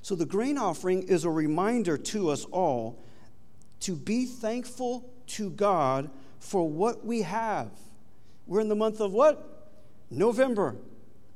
So 0.01 0.15
the 0.15 0.25
grain 0.25 0.57
offering 0.57 1.03
is 1.03 1.23
a 1.23 1.29
reminder 1.29 1.97
to 1.97 2.29
us 2.29 2.45
all 2.45 3.03
to 3.81 3.95
be 3.95 4.25
thankful 4.25 5.09
to 5.27 5.49
God 5.49 6.09
for 6.39 6.67
what 6.69 7.05
we 7.05 7.23
have. 7.23 7.71
We're 8.47 8.61
in 8.61 8.69
the 8.69 8.75
month 8.75 9.01
of 9.01 9.11
what? 9.13 9.71
November. 10.11 10.75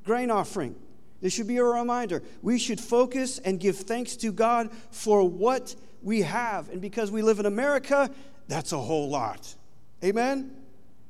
Grain 0.06 0.32
offering. 0.32 0.76
This 1.22 1.34
should 1.34 1.48
be 1.48 1.58
a 1.58 1.64
reminder. 1.64 2.24
We 2.42 2.60
should 2.60 2.80
focus 2.80 3.40
and 3.40 3.60
give 3.60 3.76
thanks 3.78 4.16
to 4.18 4.32
God 4.32 4.72
for 4.92 5.28
what 5.28 5.76
we 6.02 6.22
have. 6.22 6.70
And 6.70 6.82
because 6.82 7.12
we 7.12 7.22
live 7.22 7.40
in 7.40 7.46
America, 7.46 8.10
that's 8.50 8.72
a 8.74 8.78
whole 8.78 9.10
lot. 9.10 9.56
Amen? 10.04 10.52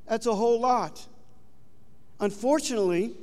That's 0.06 0.26
a 0.26 0.34
whole 0.34 0.60
lot. 0.60 1.04
Unfortunately, 2.20 3.14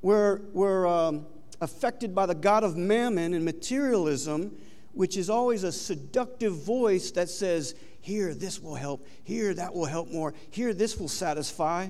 we're, 0.00 0.40
we're 0.52 0.86
um, 0.86 1.26
affected 1.60 2.14
by 2.14 2.26
the 2.26 2.36
God 2.36 2.62
of 2.62 2.76
mammon 2.76 3.34
and 3.34 3.44
materialism, 3.44 4.56
which 4.92 5.16
is 5.16 5.28
always 5.28 5.64
a 5.64 5.72
seductive 5.72 6.54
voice 6.54 7.10
that 7.10 7.28
says, 7.28 7.74
Here, 8.00 8.32
this 8.32 8.62
will 8.62 8.76
help. 8.76 9.04
Here, 9.24 9.52
that 9.54 9.74
will 9.74 9.86
help 9.86 10.08
more. 10.08 10.32
Here, 10.50 10.72
this 10.72 10.96
will 10.96 11.08
satisfy. 11.08 11.88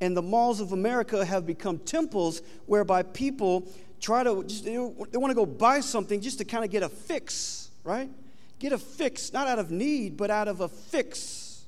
And 0.00 0.16
the 0.16 0.22
malls 0.22 0.60
of 0.60 0.70
America 0.70 1.24
have 1.24 1.44
become 1.44 1.78
temples 1.78 2.40
whereby 2.66 3.02
people 3.02 3.68
try 4.00 4.22
to, 4.22 4.44
just, 4.44 4.64
they 4.64 4.78
want 4.78 5.30
to 5.30 5.34
go 5.34 5.46
buy 5.46 5.80
something 5.80 6.20
just 6.20 6.38
to 6.38 6.44
kind 6.44 6.64
of 6.64 6.70
get 6.70 6.84
a 6.84 6.88
fix, 6.88 7.70
right? 7.82 8.08
Get 8.62 8.70
a 8.70 8.78
fix, 8.78 9.32
not 9.32 9.48
out 9.48 9.58
of 9.58 9.72
need, 9.72 10.16
but 10.16 10.30
out 10.30 10.46
of 10.46 10.60
a 10.60 10.68
fix. 10.68 11.64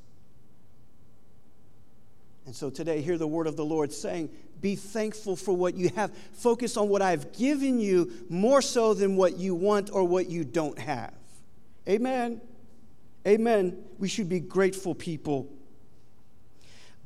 And 2.47 2.55
so 2.55 2.71
today, 2.71 3.01
hear 3.01 3.19
the 3.19 3.27
word 3.27 3.49
of 3.49 3.57
the 3.57 3.65
Lord 3.65 3.93
saying, 3.93 4.31
Be 4.61 4.77
thankful 4.77 5.35
for 5.35 5.57
what 5.57 5.75
you 5.75 5.89
have. 5.97 6.13
Focus 6.35 6.77
on 6.77 6.89
what 6.89 7.03
I've 7.03 7.33
given 7.33 7.81
you 7.81 8.13
more 8.29 8.63
so 8.63 8.95
than 8.95 9.17
what 9.17 9.39
you 9.39 9.57
want 9.57 9.91
or 9.93 10.05
what 10.05 10.31
you 10.31 10.45
don't 10.45 10.79
have. 10.79 11.13
Amen. 11.89 12.41
Amen. 13.27 13.77
We 13.99 14.07
should 14.07 14.29
be 14.29 14.39
grateful 14.39 14.95
people. 14.95 15.49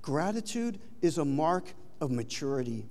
Gratitude 0.02 0.78
is 1.00 1.16
a 1.16 1.25
mark 1.25 1.73
of 1.99 2.11
maturity. 2.11 2.85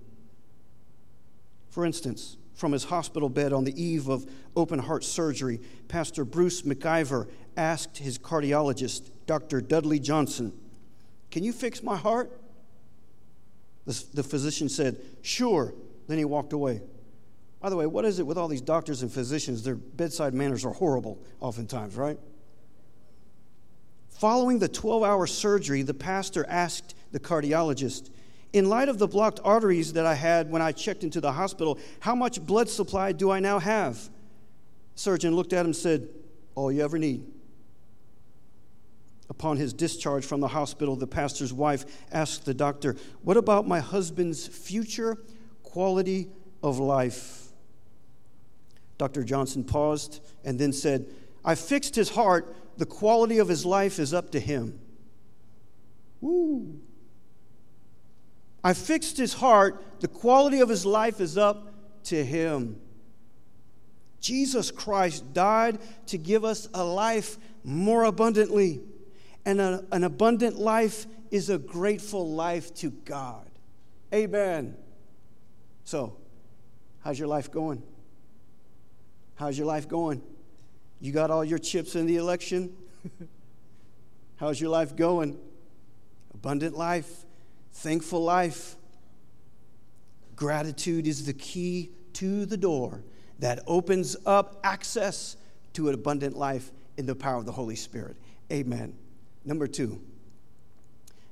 For 1.70 1.86
instance, 1.86 2.38
from 2.58 2.72
his 2.72 2.86
hospital 2.86 3.30
bed 3.30 3.54
on 3.54 3.64
the 3.64 3.82
eve 3.82 4.10
of 4.10 4.26
open 4.56 4.80
heart 4.80 5.04
surgery, 5.04 5.62
Pastor 5.88 6.26
Bruce 6.26 6.64
McIver 6.64 7.30
asked 7.56 8.00
his 8.00 8.18
cardiologist, 8.18 9.12
Dr. 9.28 9.62
Dudley 9.62 10.00
Johnson, 10.00 10.52
Can 11.30 11.44
you 11.44 11.54
fix 11.54 11.84
my 11.84 11.96
heart? 11.96 12.32
The, 13.86 14.04
the 14.14 14.24
physician 14.24 14.68
said, 14.70 15.00
Sure. 15.22 15.74
Then 16.08 16.18
he 16.18 16.26
walked 16.26 16.52
away. 16.52 16.82
By 17.60 17.70
the 17.70 17.76
way, 17.76 17.86
what 17.86 18.06
is 18.06 18.18
it 18.18 18.26
with 18.26 18.38
all 18.38 18.48
these 18.48 18.62
doctors 18.62 19.04
and 19.04 19.12
physicians? 19.12 19.64
Their 19.64 19.76
bedside 19.76 20.34
manners 20.34 20.66
are 20.66 20.74
horrible, 20.74 21.20
oftentimes, 21.40 21.96
right? 21.96 22.18
Following 24.10 24.58
the 24.58 24.68
12 24.68 25.04
hour 25.04 25.28
surgery, 25.28 25.84
the 25.84 25.94
pastor 25.94 26.46
asked 26.50 26.96
the 27.12 27.20
cardiologist, 27.20 28.10
In 28.54 28.70
light 28.70 28.90
of 28.90 28.98
the 28.98 29.08
blocked 29.08 29.40
arteries 29.44 29.94
that 29.94 30.06
I 30.06 30.14
had 30.14 30.50
when 30.50 30.62
I 30.62 30.72
checked 30.72 31.04
into 31.04 31.20
the 31.20 31.34
hospital, 31.34 31.78
how 32.00 32.16
much 32.16 32.42
blood 32.42 32.70
supply 32.70 33.12
do 33.12 33.30
I 33.30 33.40
now 33.40 33.60
have? 33.60 34.10
surgeon 34.96 35.36
looked 35.36 35.54
at 35.54 35.62
him 35.62 35.68
and 35.68 35.76
said, 35.76 36.08
All 36.56 36.72
you 36.72 36.84
ever 36.84 36.98
need. 36.98 37.24
Upon 39.30 39.58
his 39.58 39.74
discharge 39.74 40.26
from 40.26 40.40
the 40.40 40.48
hospital, 40.48 40.96
the 40.96 41.08
pastor's 41.08 41.54
wife 41.54 41.86
asked 42.12 42.46
the 42.46 42.54
doctor, 42.54 42.96
What 43.22 43.38
about 43.38 43.68
my 43.68 43.80
husband's 43.80 44.48
future 44.48 45.18
quality 45.64 46.30
of 46.64 46.80
life? 46.80 47.50
Dr. 48.98 49.24
Johnson 49.24 49.64
paused 49.64 50.22
and 50.44 50.58
then 50.58 50.74
said, 50.74 51.06
I 51.46 51.56
fixed 51.56 51.96
his 51.96 52.10
heart. 52.10 52.56
The 52.78 52.86
quality 52.86 53.38
of 53.38 53.48
his 53.48 53.66
life 53.66 54.00
is 54.00 54.14
up 54.14 54.32
to 54.32 54.40
him. 54.40 54.80
Woo. 56.22 56.80
I 58.64 58.74
fixed 58.74 59.18
his 59.18 59.34
heart. 59.34 60.02
The 60.02 60.08
quality 60.08 60.60
of 60.60 60.70
his 60.70 60.86
life 60.86 61.22
is 61.22 61.38
up 61.38 61.74
to 62.06 62.24
him. 62.24 62.80
Jesus 64.20 64.72
Christ 64.72 65.34
died 65.34 65.80
to 66.08 66.18
give 66.18 66.44
us 66.44 66.68
a 66.74 66.84
life 66.84 67.38
more 67.64 68.04
abundantly. 68.04 68.82
And 69.46 69.62
a, 69.62 69.86
an 69.92 70.04
abundant 70.04 70.58
life 70.58 71.06
is 71.32 71.50
a 71.50 71.58
grateful 71.58 72.30
life 72.30 72.74
to 72.76 72.90
God. 72.90 73.50
Amen. 74.14 74.76
So, 75.84 76.18
how's 77.02 77.20
your 77.20 77.28
life 77.28 77.52
going? 77.52 77.84
How's 79.36 79.58
your 79.58 79.68
life 79.68 79.88
going? 79.88 80.22
You 81.00 81.12
got 81.12 81.30
all 81.30 81.46
your 81.46 81.60
chips 81.60 81.96
in 81.96 82.08
the 82.08 82.16
election? 82.16 82.76
how's 84.38 84.60
your 84.60 84.72
life 84.72 84.96
going? 84.96 85.38
Abundant 86.34 86.76
life, 86.76 87.26
thankful 87.78 88.24
life. 88.24 88.76
Gratitude 90.36 91.08
is 91.08 91.26
the 91.26 91.34
key 91.34 91.92
to 92.14 92.46
the 92.46 92.58
door 92.58 93.04
that 93.40 93.60
opens 93.68 94.16
up 94.26 94.60
access 94.64 95.38
to 95.74 95.88
an 95.88 95.94
abundant 95.94 96.36
life 96.36 96.72
in 96.98 97.06
the 97.06 97.16
power 97.16 97.38
of 97.38 97.46
the 97.46 97.52
Holy 97.52 97.76
Spirit. 97.76 98.18
Amen. 98.52 98.96
Number 99.46 99.68
two. 99.68 100.02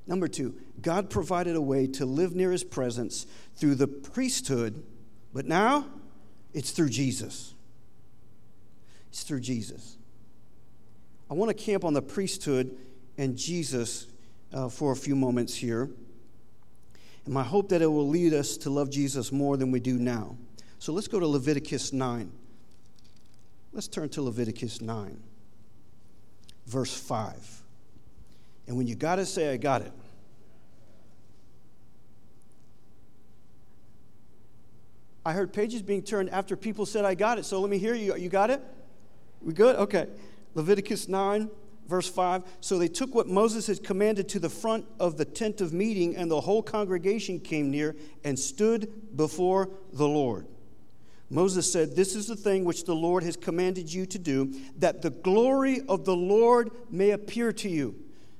Number 0.06 0.28
two, 0.28 0.54
God 0.80 1.10
provided 1.10 1.56
a 1.56 1.60
way 1.60 1.88
to 1.88 2.06
live 2.06 2.36
near 2.36 2.52
his 2.52 2.62
presence 2.62 3.26
through 3.56 3.74
the 3.74 3.88
priesthood, 3.88 4.84
but 5.34 5.46
now 5.46 5.86
it's 6.54 6.70
through 6.70 6.90
Jesus. 6.90 7.54
It's 9.08 9.24
through 9.24 9.40
Jesus. 9.40 9.96
I 11.28 11.34
want 11.34 11.48
to 11.48 11.64
camp 11.64 11.84
on 11.84 11.92
the 11.92 12.02
priesthood 12.02 12.76
and 13.18 13.36
Jesus 13.36 14.06
uh, 14.52 14.68
for 14.68 14.92
a 14.92 14.96
few 14.96 15.16
moments 15.16 15.56
here. 15.56 15.90
And 17.26 17.34
my 17.34 17.42
hope 17.42 17.68
that 17.68 17.82
it 17.82 17.86
will 17.86 18.08
lead 18.08 18.32
us 18.32 18.56
to 18.58 18.70
love 18.70 18.88
Jesus 18.88 19.30
more 19.30 19.56
than 19.56 19.70
we 19.70 19.80
do 19.80 19.98
now. 19.98 20.36
So 20.78 20.92
let's 20.92 21.08
go 21.08 21.20
to 21.20 21.26
Leviticus 21.26 21.92
9. 21.92 22.32
Let's 23.72 23.88
turn 23.88 24.08
to 24.10 24.22
Leviticus 24.22 24.80
9, 24.80 25.20
verse 26.66 26.96
5. 26.98 27.62
And 28.68 28.76
when 28.76 28.86
you 28.86 28.94
got 28.94 29.18
it, 29.18 29.26
say, 29.26 29.52
I 29.52 29.58
got 29.58 29.82
it. 29.82 29.92
I 35.26 35.32
heard 35.32 35.52
pages 35.52 35.82
being 35.82 36.02
turned 36.02 36.30
after 36.30 36.56
people 36.56 36.86
said, 36.86 37.04
I 37.04 37.14
got 37.14 37.38
it. 37.38 37.44
So 37.44 37.60
let 37.60 37.68
me 37.68 37.78
hear 37.78 37.94
you. 37.94 38.16
You 38.16 38.28
got 38.28 38.50
it? 38.50 38.62
We 39.42 39.52
good? 39.52 39.76
Okay. 39.76 40.06
Leviticus 40.54 41.08
9, 41.08 41.50
verse 41.86 42.08
5. 42.08 42.42
So 42.60 42.78
they 42.78 42.88
took 42.88 43.14
what 43.14 43.28
Moses 43.28 43.66
had 43.66 43.82
commanded 43.82 44.28
to 44.30 44.38
the 44.38 44.48
front 44.48 44.86
of 44.98 45.16
the 45.16 45.24
tent 45.24 45.60
of 45.60 45.72
meeting, 45.72 46.16
and 46.16 46.30
the 46.30 46.40
whole 46.40 46.62
congregation 46.62 47.40
came 47.40 47.70
near 47.70 47.96
and 48.24 48.38
stood 48.38 49.16
before 49.16 49.70
the 49.92 50.08
Lord. 50.08 50.46
Moses 51.28 51.70
said, 51.70 51.96
This 51.96 52.14
is 52.14 52.28
the 52.28 52.36
thing 52.36 52.64
which 52.64 52.84
the 52.84 52.94
Lord 52.94 53.22
has 53.24 53.36
commanded 53.36 53.92
you 53.92 54.06
to 54.06 54.18
do, 54.18 54.52
that 54.78 55.02
the 55.02 55.10
glory 55.10 55.82
of 55.88 56.04
the 56.04 56.16
Lord 56.16 56.70
may 56.90 57.10
appear 57.10 57.52
to 57.54 57.68
you. 57.68 57.96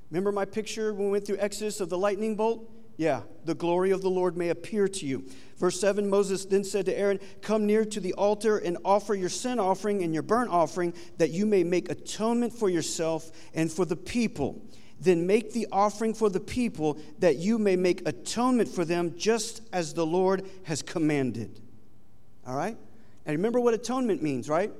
Remember 0.09 0.31
my 0.31 0.45
picture 0.45 0.93
when 0.93 1.07
we 1.07 1.11
went 1.11 1.25
through 1.25 1.37
Exodus 1.39 1.81
of 1.81 1.89
the 1.89 1.97
lightning 1.97 2.35
bolt? 2.35 2.69
Yeah, 2.97 3.21
the 3.45 3.53
glory 3.53 3.91
of 3.91 4.01
the 4.01 4.09
Lord 4.09 4.35
may 4.35 4.49
appear 4.49 4.87
to 4.87 5.05
you. 5.05 5.25
Verse 5.57 5.79
7 5.79 6.09
Moses 6.09 6.45
then 6.45 6.63
said 6.63 6.85
to 6.87 6.97
Aaron, 6.97 7.19
Come 7.41 7.67
near 7.67 7.85
to 7.85 7.99
the 7.99 8.13
altar 8.13 8.57
and 8.57 8.77
offer 8.83 9.13
your 9.13 9.29
sin 9.29 9.59
offering 9.59 10.03
and 10.03 10.13
your 10.13 10.23
burnt 10.23 10.49
offering, 10.49 10.93
that 11.17 11.29
you 11.29 11.45
may 11.45 11.63
make 11.63 11.89
atonement 11.91 12.53
for 12.53 12.69
yourself 12.69 13.31
and 13.53 13.71
for 13.71 13.85
the 13.85 13.95
people. 13.95 14.61
Then 14.99 15.27
make 15.27 15.53
the 15.53 15.67
offering 15.71 16.15
for 16.15 16.29
the 16.29 16.39
people, 16.39 16.97
that 17.19 17.37
you 17.37 17.59
may 17.59 17.75
make 17.75 18.07
atonement 18.07 18.67
for 18.67 18.83
them, 18.83 19.13
just 19.15 19.61
as 19.71 19.93
the 19.93 20.05
Lord 20.05 20.47
has 20.63 20.81
commanded. 20.81 21.59
All 22.47 22.55
right? 22.55 22.77
And 23.27 23.37
remember 23.37 23.59
what 23.59 23.75
atonement 23.75 24.23
means, 24.23 24.49
right? 24.49 24.71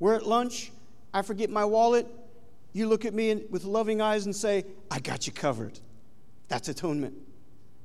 We're 0.00 0.14
at 0.14 0.26
lunch, 0.26 0.72
I 1.14 1.22
forget 1.22 1.50
my 1.50 1.64
wallet, 1.64 2.08
you 2.72 2.88
look 2.88 3.04
at 3.04 3.14
me 3.14 3.44
with 3.50 3.64
loving 3.64 4.00
eyes 4.00 4.24
and 4.24 4.34
say, 4.34 4.64
I 4.90 4.98
got 4.98 5.26
you 5.28 5.32
covered. 5.32 5.78
That's 6.52 6.68
atonement. 6.68 7.14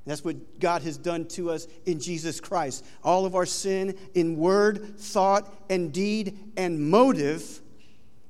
That's 0.06 0.26
what 0.26 0.60
God 0.60 0.82
has 0.82 0.98
done 0.98 1.26
to 1.30 1.52
us 1.52 1.70
in 1.86 2.02
Jesus 2.02 2.42
Christ. 2.42 2.86
All 3.02 3.26
of 3.26 3.34
our 3.34 3.46
sin 3.46 3.98
in 4.14 4.36
word, 4.36 5.00
thought, 5.00 5.50
and 5.70 5.94
deed 5.94 6.38
and 6.58 6.90
motive 6.90 7.62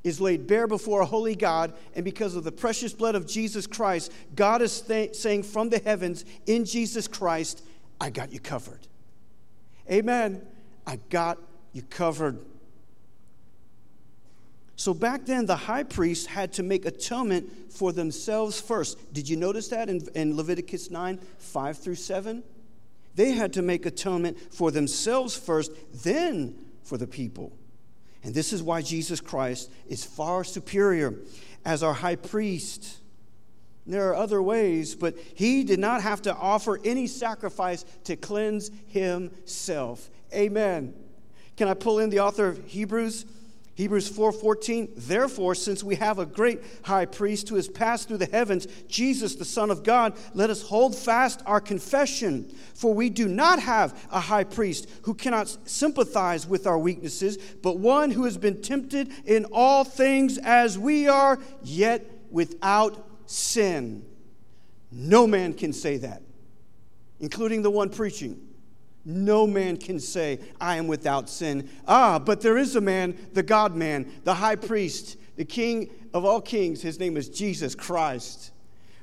is 0.03 0.21
laid 0.21 0.45
bare 0.45 0.67
before 0.67 1.01
a 1.01 1.07
holy 1.07 1.35
God, 1.35 1.73
and 1.95 2.05
because 2.05 2.35
of 2.35 2.43
the 2.43 2.51
precious 2.51 2.93
blood 2.93 3.15
of 3.15 3.25
Jesus 3.25 3.65
Christ, 3.65 4.11
God 4.35 4.61
is 4.61 4.79
th- 4.81 5.15
saying 5.15 5.41
from 5.41 5.69
the 5.69 5.79
heavens, 5.79 6.23
in 6.45 6.65
Jesus 6.65 7.07
Christ, 7.07 7.63
I 7.99 8.11
got 8.11 8.31
you 8.31 8.39
covered. 8.39 8.87
Amen. 9.91 10.45
I 10.85 10.97
got 11.09 11.39
you 11.73 11.81
covered. 11.81 12.45
So 14.77 14.93
back 14.93 15.25
then, 15.25 15.47
the 15.47 15.55
high 15.55 15.83
priest 15.83 16.27
had 16.27 16.53
to 16.53 16.63
make 16.63 16.85
atonement 16.85 17.73
for 17.73 17.91
themselves 17.91 18.61
first. 18.61 19.11
Did 19.11 19.27
you 19.27 19.35
notice 19.35 19.69
that 19.69 19.89
in, 19.89 20.07
in 20.13 20.37
Leviticus 20.37 20.91
9 20.91 21.19
5 21.39 21.77
through 21.79 21.95
7? 21.95 22.43
They 23.15 23.31
had 23.31 23.53
to 23.53 23.63
make 23.63 23.87
atonement 23.87 24.37
for 24.53 24.69
themselves 24.69 25.35
first, 25.35 25.71
then 26.03 26.55
for 26.83 26.99
the 26.99 27.07
people. 27.07 27.51
And 28.23 28.35
this 28.35 28.53
is 28.53 28.61
why 28.61 28.83
Jesus 28.83 29.19
Christ 29.19 29.71
is 29.87 30.05
far 30.05 30.43
superior 30.43 31.15
as 31.65 31.81
our 31.81 31.93
high 31.93 32.15
priest. 32.15 32.99
There 33.87 34.07
are 34.09 34.15
other 34.15 34.43
ways, 34.43 34.95
but 34.95 35.17
he 35.33 35.63
did 35.63 35.79
not 35.79 36.03
have 36.03 36.21
to 36.23 36.35
offer 36.35 36.79
any 36.85 37.07
sacrifice 37.07 37.83
to 38.03 38.15
cleanse 38.15 38.69
himself. 38.85 40.11
Amen. 40.31 40.93
Can 41.55 41.67
I 41.67 41.73
pull 41.73 41.97
in 41.97 42.11
the 42.11 42.19
author 42.19 42.47
of 42.47 42.63
Hebrews? 42.67 43.25
Hebrews 43.77 44.09
4:14 44.09 44.89
Therefore 44.95 45.53
since 45.53 45.83
we 45.83 45.93
have 45.97 46.17
a 46.17 46.25
great 46.25 46.61
high 46.81 47.05
priest 47.05 47.47
who 47.47 47.57
has 47.57 47.67
passed 47.67 48.07
through 48.07 48.17
the 48.17 48.25
heavens 48.25 48.67
Jesus 48.87 49.35
the 49.35 49.45
son 49.45 49.69
of 49.69 49.83
God 49.83 50.17
let 50.33 50.49
us 50.49 50.63
hold 50.63 50.95
fast 50.95 51.43
our 51.45 51.61
confession. 51.61 52.51
For 52.73 52.91
we 52.91 53.11
do 53.11 53.27
not 53.27 53.59
have 53.59 53.95
a 54.11 54.19
high 54.19 54.45
priest 54.45 54.89
who 55.03 55.13
cannot 55.13 55.55
sympathize 55.65 56.47
with 56.47 56.65
our 56.65 56.79
weaknesses 56.79 57.37
but 57.61 57.77
one 57.77 58.09
who 58.09 58.23
has 58.23 58.35
been 58.35 58.63
tempted 58.63 59.11
in 59.25 59.45
all 59.51 59.83
things 59.83 60.39
as 60.39 60.79
we 60.79 61.07
are 61.07 61.37
yet 61.61 62.03
without 62.31 63.07
sin. 63.27 64.03
No 64.91 65.27
man 65.27 65.53
can 65.53 65.71
say 65.71 65.97
that 65.97 66.23
including 67.19 67.61
the 67.61 67.69
one 67.69 67.91
preaching 67.91 68.46
no 69.07 69.47
man 69.47 69.77
can 69.77 70.01
say, 70.01 70.37
I 70.59 70.75
am 70.75 70.85
without 70.87 71.29
sin. 71.29 71.69
Ah, 71.87 72.19
but 72.19 72.41
there 72.41 72.57
is 72.57 72.75
a 72.75 72.81
man, 72.81 73.17
the 73.31 73.41
God 73.41 73.73
man, 73.73 74.11
the 74.25 74.33
high 74.33 74.57
priest, 74.57 75.17
the 75.37 75.45
king 75.45 75.89
of 76.13 76.25
all 76.25 76.41
kings. 76.41 76.81
His 76.81 76.99
name 76.99 77.15
is 77.15 77.29
Jesus 77.29 77.73
Christ. 77.73 78.51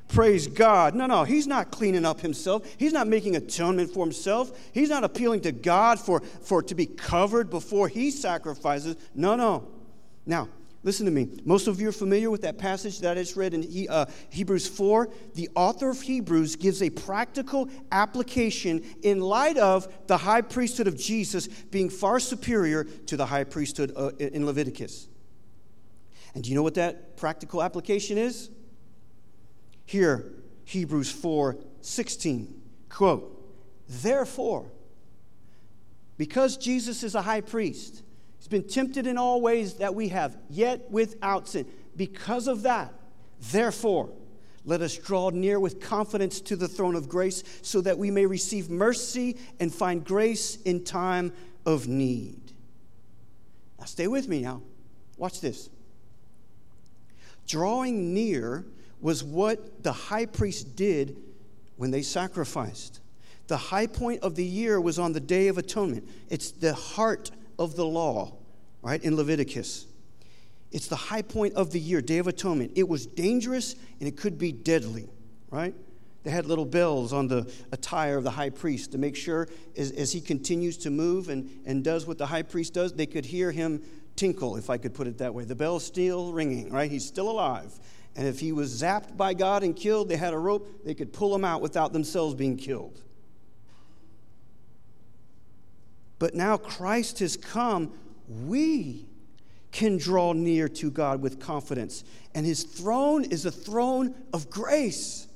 Praise 0.09 0.47
God. 0.47 0.95
No, 0.95 1.07
no, 1.07 1.25
he's 1.25 1.47
not 1.47 1.71
cleaning 1.71 2.05
up 2.05 2.21
himself. 2.21 2.71
He's 2.77 2.93
not 2.93 3.09
making 3.09 3.35
atonement 3.37 3.95
for 3.95 4.05
himself. 4.05 4.53
He's 4.73 4.91
not 4.91 5.05
appealing 5.05 5.41
to 5.41 5.53
God 5.53 5.99
for, 5.99 6.21
for 6.21 6.63
to 6.63 6.75
be 6.75 6.85
covered 6.85 7.49
before 7.49 7.89
he 7.89 8.11
sacrifices. 8.11 8.97
No, 9.15 9.37
no. 9.37 9.67
Now, 10.27 10.51
Listen 10.85 11.07
to 11.07 11.13
me. 11.13 11.31
Most 11.47 11.67
of 11.67 11.81
you 11.81 11.89
are 11.89 11.93
familiar 11.93 12.31
with 12.31 12.43
that 12.43 12.59
passage 12.59 13.01
that 13.01 13.17
is 13.17 13.37
read 13.37 13.55
in 13.55 13.63
he, 13.63 13.89
uh, 13.89 14.05
Hebrews 14.29 14.69
4. 14.69 15.09
The 15.35 15.49
author 15.55 15.89
of 15.89 16.03
Hebrews 16.03 16.57
gives 16.57 16.83
a 16.83 16.91
practical 16.91 17.71
application 17.91 18.85
in 19.03 19.21
light 19.21 19.57
of 19.57 19.89
the 20.07 20.19
high 20.19 20.43
priesthood 20.43 20.87
of 20.87 20.99
Jesus 20.99 21.49
being 21.49 21.89
far 21.89 22.21
superior 22.21 22.85
to 22.85 23.17
the 23.17 23.25
high 23.25 23.45
priesthood 23.45 23.95
uh, 23.97 24.11
in 24.19 24.45
Leviticus. 24.45 25.09
And 26.35 26.45
do 26.45 26.51
you 26.51 26.55
know 26.55 26.63
what 26.63 26.75
that 26.75 27.17
practical 27.17 27.63
application 27.63 28.19
is? 28.19 28.51
Here, 29.87 30.33
Hebrews 30.67 31.11
4 31.11 31.57
16. 31.81 32.61
Quote, 32.91 33.31
Therefore, 33.89 34.71
because 36.19 36.59
Jesus 36.59 37.03
is 37.03 37.15
a 37.15 37.23
high 37.23 37.41
priest, 37.41 38.04
He's 38.45 38.49
been 38.51 38.69
tempted 38.69 39.07
in 39.07 39.17
all 39.17 39.41
ways 39.41 39.77
that 39.77 39.95
we 39.95 40.09
have, 40.09 40.37
yet 40.51 40.91
without 40.91 41.49
sin. 41.49 41.67
Because 41.97 42.47
of 42.47 42.65
that, 42.65 42.93
therefore, 43.41 44.11
let 44.67 44.83
us 44.83 44.99
draw 44.99 45.31
near 45.31 45.59
with 45.59 45.81
confidence 45.81 46.43
to 46.43 46.55
the 46.55 46.69
throne 46.69 46.95
of 46.95 47.09
grace 47.09 47.43
so 47.63 47.81
that 47.81 47.97
we 47.97 48.11
may 48.11 48.27
receive 48.27 48.69
mercy 48.69 49.39
and 49.61 49.73
find 49.73 50.05
grace 50.05 50.57
in 50.67 50.85
time 50.85 51.33
of 51.65 51.89
need. 51.89 52.53
Now, 53.79 53.87
stay 53.87 54.09
with 54.09 54.29
me 54.29 54.43
now. 54.43 54.61
Watch 55.17 55.41
this. 55.41 55.71
Drawing 57.49 58.13
near 58.13 58.67
was 59.01 59.25
what 59.25 59.83
the 59.83 59.93
high 59.93 60.27
priest 60.27 60.77
did 60.77 61.17
when 61.79 61.91
they 61.91 62.03
sacrificed. 62.03 63.01
The 63.47 63.57
high 63.57 63.87
point 63.87 64.23
of 64.23 64.35
the 64.35 64.45
year 64.45 64.83
was 64.83 64.99
on 64.99 65.15
the 65.15 65.21
Day 65.21 65.49
of 65.49 65.57
Atonement. 65.57 66.07
It's 66.29 66.51
the 66.51 66.75
heart 66.75 67.31
of 67.59 67.77
the 67.77 67.87
law, 67.87 68.33
right, 68.83 69.03
in 69.03 69.17
Leviticus. 69.17 69.87
It's 70.73 70.89
the 70.89 70.97
high 70.97 71.23
point 71.23 71.55
of 71.55 71.71
the 71.71 71.79
year, 71.79 72.01
Day 72.01 72.19
of 72.19 72.27
Atonement. 72.27 72.73
It 72.75 72.89
was 72.89 73.07
dangerous 73.07 73.77
and 74.01 74.09
it 74.09 74.17
could 74.17 74.39
be 74.39 74.51
deadly, 74.51 75.09
right? 75.51 75.75
They 76.25 76.31
had 76.31 76.47
little 76.47 76.65
bells 76.65 77.13
on 77.13 77.29
the 77.29 77.49
attire 77.71 78.17
of 78.17 78.25
the 78.25 78.31
high 78.31 78.51
priest 78.51 78.93
to 78.93 78.99
make 78.99 79.15
sure 79.15 79.47
as, 79.77 79.93
as 79.93 80.11
he 80.11 80.21
continues 80.21 80.77
to 80.79 80.91
move 80.91 81.29
and, 81.29 81.49
and 81.65 81.85
does 81.85 82.07
what 82.07 82.19
the 82.19 82.27
high 82.27 82.43
priest 82.43 82.75
does, 82.75 82.93
they 82.93 83.07
could 83.07 83.27
hear 83.27 83.53
him 83.53 83.83
tinkle, 84.17 84.57
if 84.57 84.71
I 84.71 84.79
could 84.79 84.95
put 84.95 85.07
it 85.07 85.19
that 85.19 85.35
way. 85.35 85.45
The 85.45 85.55
bell's 85.55 85.85
still 85.85 86.33
ringing, 86.33 86.71
right? 86.71 86.91
He's 86.91 87.07
still 87.07 87.31
alive. 87.31 87.79
And 88.17 88.27
if 88.27 88.41
he 88.41 88.53
was 88.53 88.83
zapped 88.83 89.17
by 89.17 89.35
God 89.35 89.63
and 89.63 89.77
killed, 89.77 90.09
they 90.09 90.17
had 90.17 90.33
a 90.33 90.39
rope, 90.39 90.85
they 90.85 90.95
could 90.95 91.13
pull 91.13 91.35
him 91.35 91.45
out 91.45 91.61
without 91.61 91.93
themselves 91.93 92.35
being 92.35 92.57
killed. 92.57 93.03
But 96.25 96.35
now 96.35 96.57
Christ 96.57 97.19
has 97.19 97.37
come, 97.37 97.93
we 98.47 99.05
can 99.73 99.99
draw 99.99 100.33
near 100.33 100.71
to 100.71 100.91
God 100.91 101.21
with 101.21 101.39
confidence. 101.39 102.03
And 102.35 102.47
his 102.47 102.63
throne 102.63 103.25
is 103.25 103.45
a 103.45 103.51
throne 103.51 104.15
of 104.33 104.49
grace. 104.49 105.29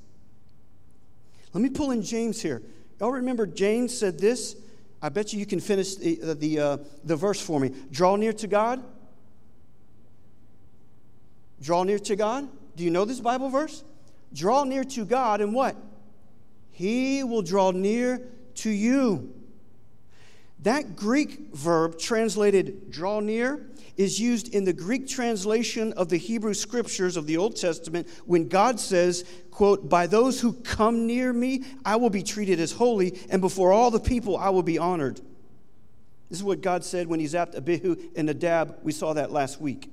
Let 1.52 1.60
me 1.60 1.68
pull 1.68 1.90
in 1.90 2.00
James 2.00 2.40
here. 2.40 2.62
Y'all 2.98 3.12
remember 3.12 3.46
James 3.46 3.94
said 3.94 4.18
this? 4.18 4.56
I 5.02 5.10
bet 5.10 5.34
you 5.34 5.38
you 5.38 5.44
can 5.44 5.60
finish 5.60 5.96
the, 5.96 6.32
the, 6.32 6.58
uh, 6.58 6.78
the 7.04 7.16
verse 7.16 7.38
for 7.38 7.60
me. 7.60 7.70
Draw 7.90 8.16
near 8.16 8.32
to 8.32 8.46
God. 8.46 8.82
Draw 11.60 11.82
near 11.82 11.98
to 11.98 12.16
God. 12.16 12.48
Do 12.76 12.82
you 12.82 12.90
know 12.90 13.04
this 13.04 13.20
Bible 13.20 13.50
verse? 13.50 13.84
Draw 14.32 14.64
near 14.64 14.84
to 14.84 15.04
God, 15.04 15.42
and 15.42 15.52
what? 15.52 15.76
He 16.70 17.24
will 17.24 17.42
draw 17.42 17.72
near 17.72 18.22
to 18.54 18.70
you. 18.70 19.34
That 20.62 20.96
Greek 20.96 21.54
verb 21.54 21.98
translated 21.98 22.90
draw 22.90 23.20
near 23.20 23.70
is 23.96 24.20
used 24.20 24.54
in 24.54 24.64
the 24.64 24.72
Greek 24.72 25.08
translation 25.08 25.92
of 25.94 26.08
the 26.08 26.16
Hebrew 26.16 26.54
scriptures 26.54 27.16
of 27.16 27.26
the 27.26 27.36
Old 27.36 27.56
Testament 27.56 28.08
when 28.26 28.48
God 28.48 28.78
says, 28.78 29.24
quote, 29.50 29.88
by 29.88 30.06
those 30.06 30.40
who 30.40 30.52
come 30.52 31.06
near 31.06 31.32
me, 31.32 31.64
I 31.84 31.96
will 31.96 32.10
be 32.10 32.22
treated 32.22 32.60
as 32.60 32.72
holy, 32.72 33.18
and 33.30 33.40
before 33.40 33.72
all 33.72 33.90
the 33.90 34.00
people 34.00 34.36
I 34.36 34.50
will 34.50 34.62
be 34.62 34.78
honored. 34.78 35.20
This 36.28 36.38
is 36.38 36.44
what 36.44 36.60
God 36.60 36.84
said 36.84 37.06
when 37.06 37.20
he 37.20 37.26
zapped 37.26 37.56
Abihu 37.56 37.96
and 38.14 38.26
Nadab. 38.26 38.78
We 38.82 38.92
saw 38.92 39.14
that 39.14 39.32
last 39.32 39.60
week. 39.60 39.90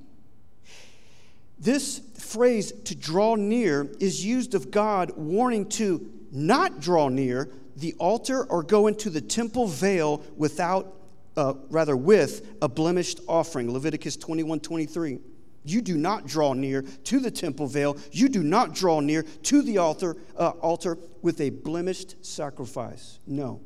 This 1.58 2.00
phrase, 2.18 2.72
to 2.84 2.94
draw 2.94 3.34
near, 3.34 3.90
is 3.98 4.24
used 4.24 4.54
of 4.54 4.70
God 4.70 5.12
warning 5.16 5.68
to 5.70 6.10
not 6.30 6.80
draw 6.80 7.08
near 7.08 7.50
the 7.76 7.94
altar 7.98 8.44
or 8.44 8.62
go 8.62 8.86
into 8.86 9.10
the 9.10 9.20
temple 9.20 9.68
veil 9.68 10.22
without, 10.36 10.94
uh, 11.36 11.54
rather, 11.70 11.96
with 11.96 12.56
a 12.62 12.68
blemished 12.68 13.20
offering. 13.28 13.72
Leviticus 13.72 14.16
21 14.16 14.60
23. 14.60 15.18
You 15.64 15.82
do 15.82 15.96
not 15.96 16.26
draw 16.26 16.52
near 16.52 16.82
to 16.82 17.18
the 17.18 17.30
temple 17.30 17.66
veil. 17.66 17.96
You 18.12 18.28
do 18.28 18.42
not 18.42 18.74
draw 18.74 19.00
near 19.00 19.22
to 19.22 19.62
the 19.62 19.78
altar, 19.78 20.16
uh, 20.36 20.50
altar 20.60 20.96
with 21.22 21.40
a 21.40 21.50
blemished 21.50 22.24
sacrifice. 22.24 23.18
No. 23.26 23.60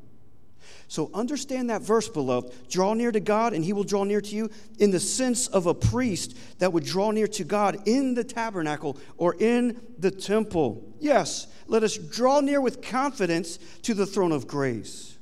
So 0.90 1.09
understand 1.14 1.70
that 1.70 1.83
verse, 1.83 2.09
beloved. 2.09 2.68
Draw 2.68 2.94
near 2.94 3.12
to 3.12 3.20
God, 3.20 3.53
and 3.53 3.64
He 3.64 3.72
will 3.72 3.85
draw 3.85 4.03
near 4.03 4.20
to 4.20 4.35
you 4.35 4.50
in 4.81 4.90
the 4.90 4.98
sense 4.98 5.46
of 5.46 5.66
a 5.66 5.72
priest 5.72 6.37
that 6.59 6.72
would 6.72 6.85
draw 6.85 7.12
near 7.12 7.29
to 7.29 7.44
God 7.44 7.87
in 7.87 8.14
the 8.14 8.24
tabernacle 8.24 8.96
or 9.16 9.37
in 9.38 9.81
the 10.00 10.11
temple. 10.11 10.83
Yes, 10.98 11.46
let 11.68 11.85
us 11.85 11.96
draw 11.96 12.40
near 12.40 12.61
with 12.61 12.83
confidence 12.83 13.61
to 13.83 13.94
the 13.94 14.05
throne 14.05 14.33
of 14.33 14.48
grace. 14.48 15.16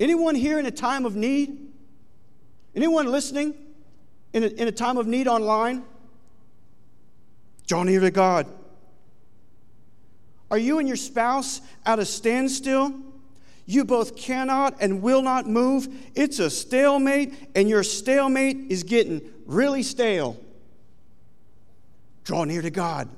Anyone 0.00 0.34
here 0.34 0.58
in 0.58 0.64
a 0.64 0.70
time 0.70 1.04
of 1.04 1.14
need? 1.14 1.70
Anyone 2.74 3.12
listening 3.12 3.54
in 4.32 4.42
a, 4.42 4.46
in 4.46 4.68
a 4.68 4.72
time 4.72 4.96
of 4.96 5.06
need 5.06 5.28
online? 5.28 5.84
Draw 7.66 7.82
near 7.82 8.00
to 8.00 8.10
God. 8.10 8.46
Are 10.52 10.58
you 10.58 10.78
and 10.78 10.86
your 10.86 10.98
spouse 10.98 11.62
at 11.86 11.98
a 11.98 12.04
standstill? 12.04 12.94
You 13.64 13.86
both 13.86 14.16
cannot 14.16 14.76
and 14.82 15.00
will 15.00 15.22
not 15.22 15.48
move. 15.48 15.88
It's 16.14 16.38
a 16.40 16.50
stalemate, 16.50 17.32
and 17.56 17.70
your 17.70 17.82
stalemate 17.82 18.70
is 18.70 18.82
getting 18.82 19.22
really 19.46 19.82
stale. 19.82 20.38
Draw 22.24 22.44
near 22.44 22.60
to 22.60 22.68
God. 22.70 23.08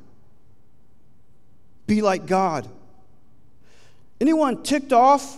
be 1.88 2.03
like 2.03 2.27
God. 2.27 2.68
Anyone 4.20 4.62
ticked 4.62 4.92
off 4.92 5.37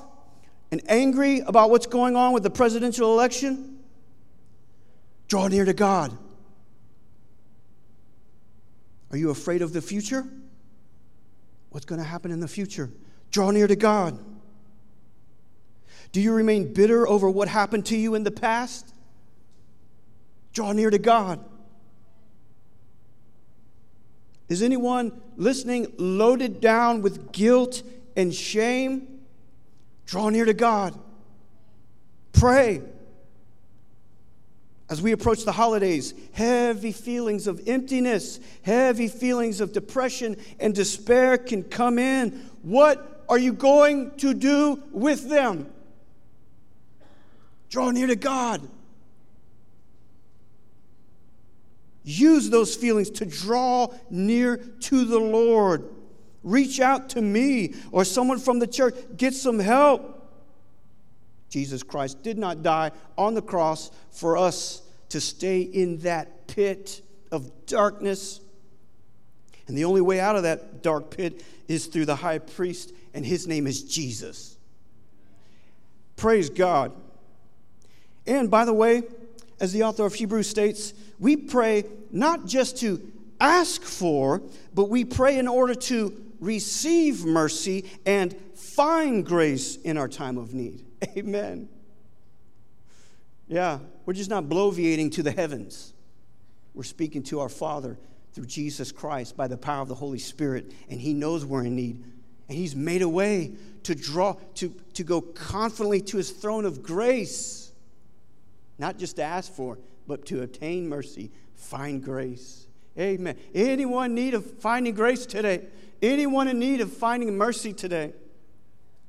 and 0.70 0.82
angry 0.88 1.40
about 1.40 1.70
what's 1.70 1.86
going 1.86 2.14
on 2.14 2.34
with 2.34 2.42
the 2.42 2.50
presidential 2.50 3.10
election? 3.14 3.78
Draw 5.28 5.48
near 5.48 5.64
to 5.64 5.72
God. 5.72 6.16
Are 9.10 9.16
you 9.16 9.30
afraid 9.30 9.62
of 9.62 9.72
the 9.72 9.80
future? 9.80 10.26
What's 11.76 11.84
going 11.84 12.00
to 12.00 12.08
happen 12.08 12.30
in 12.30 12.40
the 12.40 12.48
future? 12.48 12.88
Draw 13.32 13.50
near 13.50 13.66
to 13.66 13.76
God. 13.76 14.18
Do 16.10 16.22
you 16.22 16.32
remain 16.32 16.72
bitter 16.72 17.06
over 17.06 17.28
what 17.28 17.48
happened 17.48 17.84
to 17.86 17.98
you 17.98 18.14
in 18.14 18.24
the 18.24 18.30
past? 18.30 18.94
Draw 20.54 20.72
near 20.72 20.88
to 20.88 20.96
God. 20.96 21.44
Is 24.48 24.62
anyone 24.62 25.20
listening 25.36 25.92
loaded 25.98 26.62
down 26.62 27.02
with 27.02 27.30
guilt 27.30 27.82
and 28.16 28.34
shame? 28.34 29.20
Draw 30.06 30.30
near 30.30 30.46
to 30.46 30.54
God. 30.54 30.98
Pray. 32.32 32.80
As 34.88 35.02
we 35.02 35.12
approach 35.12 35.44
the 35.44 35.52
holidays, 35.52 36.14
heavy 36.32 36.92
feelings 36.92 37.48
of 37.48 37.60
emptiness, 37.66 38.38
heavy 38.62 39.08
feelings 39.08 39.60
of 39.60 39.72
depression 39.72 40.36
and 40.60 40.74
despair 40.74 41.38
can 41.38 41.64
come 41.64 41.98
in. 41.98 42.48
What 42.62 43.24
are 43.28 43.38
you 43.38 43.52
going 43.52 44.12
to 44.18 44.32
do 44.32 44.82
with 44.92 45.28
them? 45.28 45.72
Draw 47.68 47.90
near 47.90 48.06
to 48.06 48.16
God. 48.16 48.62
Use 52.04 52.48
those 52.50 52.76
feelings 52.76 53.10
to 53.10 53.26
draw 53.26 53.88
near 54.08 54.58
to 54.58 55.04
the 55.04 55.18
Lord. 55.18 55.90
Reach 56.44 56.78
out 56.78 57.08
to 57.10 57.20
me 57.20 57.74
or 57.90 58.04
someone 58.04 58.38
from 58.38 58.60
the 58.60 58.68
church. 58.68 58.94
Get 59.16 59.34
some 59.34 59.58
help. 59.58 60.15
Jesus 61.56 61.82
Christ 61.82 62.22
did 62.22 62.36
not 62.36 62.62
die 62.62 62.90
on 63.16 63.32
the 63.32 63.40
cross 63.40 63.90
for 64.10 64.36
us 64.36 64.82
to 65.08 65.22
stay 65.22 65.62
in 65.62 65.96
that 66.00 66.46
pit 66.48 67.00
of 67.32 67.50
darkness. 67.64 68.40
And 69.66 69.74
the 69.74 69.86
only 69.86 70.02
way 70.02 70.20
out 70.20 70.36
of 70.36 70.42
that 70.42 70.82
dark 70.82 71.10
pit 71.16 71.42
is 71.66 71.86
through 71.86 72.04
the 72.04 72.16
high 72.16 72.40
priest, 72.40 72.92
and 73.14 73.24
his 73.24 73.46
name 73.46 73.66
is 73.66 73.82
Jesus. 73.84 74.58
Praise 76.16 76.50
God. 76.50 76.92
And 78.26 78.50
by 78.50 78.66
the 78.66 78.74
way, 78.74 79.04
as 79.58 79.72
the 79.72 79.84
author 79.84 80.04
of 80.04 80.12
Hebrews 80.12 80.50
states, 80.50 80.92
we 81.18 81.36
pray 81.36 81.84
not 82.12 82.44
just 82.44 82.76
to 82.80 83.00
ask 83.40 83.80
for, 83.80 84.42
but 84.74 84.90
we 84.90 85.06
pray 85.06 85.38
in 85.38 85.48
order 85.48 85.74
to 85.74 86.22
receive 86.38 87.24
mercy 87.24 87.90
and 88.04 88.36
find 88.52 89.24
grace 89.24 89.76
in 89.76 89.96
our 89.96 90.06
time 90.08 90.36
of 90.36 90.52
need. 90.52 90.85
Amen. 91.16 91.68
Yeah, 93.48 93.78
we're 94.04 94.14
just 94.14 94.30
not 94.30 94.44
bloviating 94.44 95.12
to 95.12 95.22
the 95.22 95.30
heavens. 95.30 95.92
We're 96.74 96.82
speaking 96.82 97.22
to 97.24 97.40
our 97.40 97.48
Father 97.48 97.96
through 98.32 98.46
Jesus 98.46 98.92
Christ 98.92 99.36
by 99.36 99.46
the 99.46 99.56
power 99.56 99.82
of 99.82 99.88
the 99.88 99.94
Holy 99.94 100.18
Spirit, 100.18 100.72
and 100.90 101.00
He 101.00 101.14
knows 101.14 101.44
we're 101.44 101.64
in 101.64 101.76
need. 101.76 102.04
And 102.48 102.58
He's 102.58 102.76
made 102.76 103.02
a 103.02 103.08
way 103.08 103.52
to 103.84 103.94
draw, 103.94 104.36
to, 104.56 104.74
to 104.94 105.04
go 105.04 105.20
confidently 105.20 106.00
to 106.02 106.16
His 106.16 106.30
throne 106.30 106.64
of 106.64 106.82
grace 106.82 107.66
not 108.78 108.98
just 108.98 109.16
to 109.16 109.22
ask 109.22 109.52
for, 109.52 109.78
but 110.06 110.26
to 110.26 110.42
obtain 110.42 110.88
mercy, 110.88 111.30
find 111.54 112.02
grace. 112.02 112.66
Amen. 112.98 113.36
Anyone 113.54 114.10
in 114.10 114.14
need 114.14 114.34
of 114.34 114.58
finding 114.60 114.94
grace 114.94 115.26
today? 115.26 115.66
Anyone 116.02 116.48
in 116.48 116.58
need 116.58 116.80
of 116.80 116.92
finding 116.92 117.36
mercy 117.36 117.72
today? 117.72 118.12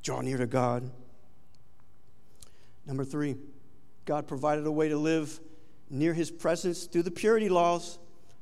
Draw 0.04 0.22
near 0.22 0.38
to 0.38 0.48
God. 0.48 0.90
Number 2.88 3.04
three, 3.04 3.36
God 4.06 4.28
provided 4.28 4.66
a 4.66 4.72
way 4.72 4.90
to 4.90 4.98
live 4.98 5.40
near 5.90 6.14
his 6.14 6.32
presence 6.32 6.86
through 6.86 7.04
the 7.04 7.12
purity 7.12 7.50
laws, 7.50 8.00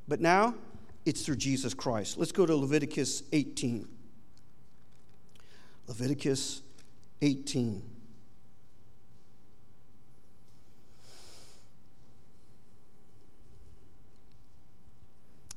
but 0.08 0.21
now 0.21 0.55
it's 1.05 1.23
through 1.23 1.38
Jesus 1.38 1.73
Christ. 1.73 2.17
Let's 2.17 2.31
go 2.31 2.45
to 2.45 2.55
Leviticus 2.55 3.23
18. 3.34 3.88
Leviticus 5.88 6.62
18. 7.21 7.81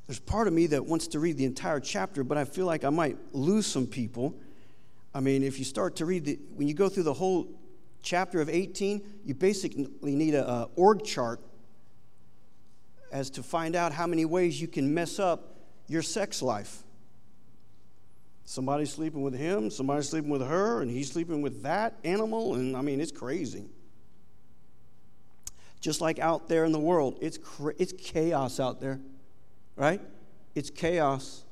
there's 0.08 0.18
part 0.18 0.48
of 0.48 0.54
me 0.54 0.66
that 0.66 0.86
wants 0.86 1.06
to 1.06 1.20
read 1.20 1.36
the 1.36 1.44
entire 1.44 1.78
chapter, 1.78 2.24
but 2.24 2.38
I 2.38 2.46
feel 2.46 2.64
like 2.64 2.82
I 2.82 2.88
might 2.88 3.18
lose 3.32 3.66
some 3.66 3.86
people. 3.86 4.34
I 5.14 5.20
mean, 5.20 5.42
if 5.42 5.58
you 5.58 5.66
start 5.66 5.96
to 5.96 6.06
read 6.06 6.24
the, 6.24 6.38
when 6.56 6.66
you 6.66 6.72
go 6.72 6.88
through 6.88 7.02
the 7.02 7.12
whole 7.12 7.46
chapter 8.08 8.40
of 8.40 8.48
18, 8.48 9.20
you 9.24 9.34
basically 9.34 9.86
need 10.02 10.34
a, 10.34 10.68
org 10.76 11.04
chart 11.04 11.40
as 13.10 13.30
to 13.30 13.42
find 13.42 13.74
out 13.74 13.92
how 13.92 14.06
many 14.06 14.24
ways 14.24 14.60
you 14.60 14.68
can 14.68 14.92
mess 14.92 15.18
up 15.18 15.56
your 15.86 16.02
sex 16.02 16.42
life. 16.42 16.82
Somebody's 18.44 18.92
sleeping 18.92 19.22
with 19.22 19.34
him, 19.34 19.70
somebody's 19.70 20.08
sleeping 20.08 20.30
with 20.30 20.46
her, 20.46 20.80
and 20.80 20.90
he's 20.90 21.10
sleeping 21.10 21.42
with 21.42 21.62
that 21.62 21.98
animal, 22.04 22.54
and 22.54 22.76
I 22.76 22.80
mean, 22.80 23.00
it's 23.00 23.12
crazy. 23.12 23.66
Just 25.80 26.00
like 26.00 26.18
out 26.18 26.48
there 26.48 26.64
in 26.64 26.72
the 26.72 26.78
world, 26.78 27.18
it's, 27.20 27.38
cra- 27.38 27.74
it's 27.78 27.92
chaos 27.92 28.58
out 28.58 28.80
there 28.80 29.00
right? 29.78 30.00
It's 30.54 30.68
chaos. 30.68 31.44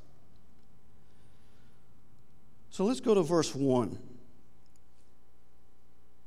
So 2.71 2.85
let's 2.85 3.01
go 3.01 3.14
to 3.14 3.23
verse 3.23 3.55
1. 3.55 3.99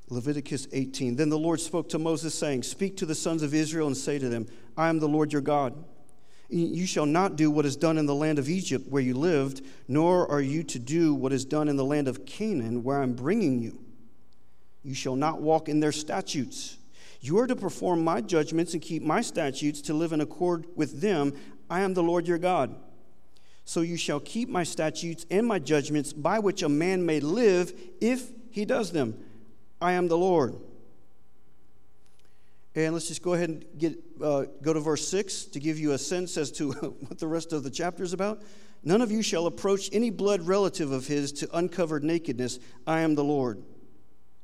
Leviticus 0.10 0.68
18. 0.72 1.16
Then 1.16 1.30
the 1.30 1.38
Lord 1.38 1.60
spoke 1.60 1.90
to 1.90 2.00
Moses, 2.00 2.34
saying, 2.34 2.64
Speak 2.64 2.98
to 2.98 3.06
the 3.06 3.16
sons 3.16 3.44
of 3.44 3.54
Israel 3.54 3.88
and 3.88 3.98
say 3.98 4.18
to 4.18 4.30
them, 4.30 4.48
I 4.76 4.90
am 4.90 5.00
the 5.00 5.08
Lord 5.08 5.32
your 5.32 5.42
God. 5.42 5.84
You 6.52 6.88
shall 6.88 7.06
not 7.06 7.36
do 7.36 7.52
what 7.52 7.68
is 7.68 7.76
done 7.76 8.00
in 8.00 8.08
the 8.08 8.16
land 8.16 8.40
of 8.40 8.50
Egypt 8.50 8.88
where 8.90 9.04
you 9.04 9.14
lived, 9.14 9.62
nor 9.88 10.30
are 10.32 10.42
you 10.42 10.64
to 10.64 10.80
do 10.80 11.14
what 11.14 11.32
is 11.32 11.46
done 11.46 11.70
in 11.70 11.76
the 11.76 11.86
land 11.86 12.08
of 12.08 12.26
Canaan 12.26 12.84
where 12.84 13.02
I'm 13.02 13.14
bringing 13.14 13.60
you. 13.60 13.80
You 14.82 14.96
shall 14.96 15.16
not 15.16 15.42
walk 15.42 15.70
in 15.70 15.80
their 15.80 15.92
statutes. 15.92 16.78
You 17.22 17.38
are 17.38 17.46
to 17.46 17.56
perform 17.56 18.04
my 18.04 18.22
judgments 18.22 18.74
and 18.74 18.82
keep 18.82 19.04
my 19.04 19.22
statutes 19.22 19.82
to 19.82 19.94
live 19.94 20.12
in 20.12 20.22
accord 20.22 20.66
with 20.76 21.02
them. 21.02 21.34
I 21.70 21.82
am 21.82 21.94
the 21.94 22.02
Lord 22.02 22.28
your 22.28 22.40
God. 22.40 22.76
So 23.66 23.82
you 23.82 23.98
shall 23.98 24.20
keep 24.20 24.50
my 24.50 24.64
statutes 24.64 25.28
and 25.30 25.46
my 25.46 25.60
judgments 25.60 26.14
by 26.14 26.40
which 26.40 26.64
a 26.64 26.70
man 26.70 27.06
may 27.06 27.20
live 27.20 27.74
if 28.02 28.32
he 28.50 28.66
does 28.66 28.92
them. 28.92 29.24
I 29.82 29.94
am 29.94 30.08
the 30.08 30.18
Lord. 30.18 30.56
And 32.76 32.94
let's 32.94 33.08
just 33.08 33.22
go 33.22 33.34
ahead 33.34 33.50
and 33.50 33.66
get, 33.78 33.98
uh, 34.24 34.46
go 34.62 34.74
to 34.74 34.80
verse 34.80 35.08
6 35.08 35.46
to 35.46 35.60
give 35.60 35.80
you 35.80 35.94
a 35.94 35.98
sense 35.98 36.38
as 36.38 36.52
to 36.54 36.72
what 37.08 37.20
the 37.20 37.28
rest 37.28 37.52
of 37.52 37.64
the 37.64 37.70
chapter 37.70 38.04
is 38.04 38.14
about. 38.14 38.42
None 38.84 39.02
of 39.02 39.12
you 39.12 39.22
shall 39.22 39.48
approach 39.48 39.90
any 39.92 40.10
blood 40.10 40.42
relative 40.44 40.92
of 40.92 41.08
his 41.08 41.32
to 41.34 41.58
uncovered 41.58 42.04
nakedness. 42.04 42.60
I 42.88 43.02
am 43.02 43.16
the 43.16 43.24
Lord. 43.24 43.62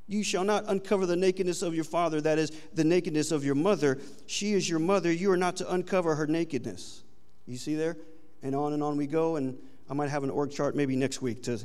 You 0.07 0.23
shall 0.23 0.43
not 0.43 0.65
uncover 0.67 1.05
the 1.05 1.15
nakedness 1.15 1.61
of 1.61 1.73
your 1.73 1.83
father, 1.83 2.21
that 2.21 2.37
is, 2.37 2.51
the 2.73 2.83
nakedness 2.83 3.31
of 3.31 3.45
your 3.45 3.55
mother. 3.55 3.99
She 4.27 4.53
is 4.53 4.69
your 4.69 4.79
mother. 4.79 5.11
You 5.11 5.31
are 5.31 5.37
not 5.37 5.55
to 5.57 5.71
uncover 5.71 6.15
her 6.15 6.27
nakedness. 6.27 7.03
You 7.45 7.57
see 7.57 7.75
there? 7.75 7.97
And 8.43 8.55
on 8.55 8.73
and 8.73 8.83
on 8.83 8.97
we 8.97 9.07
go. 9.07 9.37
And 9.37 9.57
I 9.89 9.93
might 9.93 10.09
have 10.09 10.23
an 10.23 10.29
org 10.29 10.51
chart 10.51 10.75
maybe 10.75 10.95
next 10.95 11.21
week 11.21 11.43
to, 11.43 11.59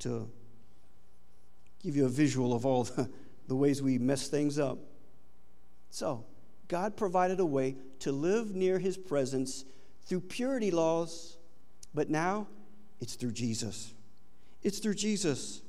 to 0.00 0.28
give 1.84 1.96
you 1.96 2.06
a 2.06 2.10
visual 2.10 2.54
of 2.54 2.64
all 2.64 2.84
the, 2.96 3.08
the 3.46 3.54
ways 3.54 3.82
we 3.82 3.98
mess 3.98 4.28
things 4.28 4.58
up. 4.58 4.78
So, 5.90 6.24
God 6.66 6.96
provided 6.96 7.40
a 7.40 7.46
way 7.46 7.76
to 8.00 8.10
live 8.10 8.54
near 8.54 8.78
His 8.78 8.96
presence 8.96 9.64
through 10.06 10.22
purity 10.22 10.70
laws, 10.70 11.36
but 11.94 12.10
now 12.10 12.48
it's 13.00 13.14
through 13.14 13.32
Jesus. 13.32 13.92
It's 14.62 14.78
through 14.78 14.94
Jesus. 14.94 15.60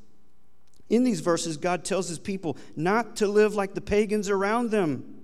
In 0.90 1.04
these 1.04 1.20
verses, 1.20 1.58
God 1.58 1.84
tells 1.84 2.08
His 2.08 2.20
people 2.20 2.58
not 2.76 3.18
to 3.18 3.28
live 3.28 3.56
like 3.56 3.74
the 3.74 3.82
pagans 3.82 4.30
around 4.30 4.72
them. 4.72 5.24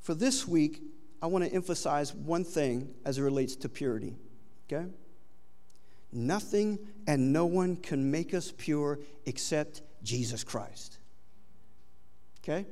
For 0.00 0.14
this 0.14 0.46
week, 0.46 0.82
I 1.22 1.26
want 1.26 1.44
to 1.44 1.52
emphasize 1.52 2.12
one 2.12 2.44
thing 2.44 2.92
as 3.04 3.18
it 3.18 3.22
relates 3.22 3.56
to 3.56 3.68
purity. 3.68 4.16
Okay? 4.66 4.88
Nothing 6.12 6.78
and 7.06 7.32
no 7.32 7.46
one 7.46 7.76
can 7.76 8.10
make 8.10 8.34
us 8.34 8.52
pure 8.56 8.98
except 9.26 9.82
Jesus 10.02 10.44
Christ. 10.44 10.98
Okay? 12.42 12.66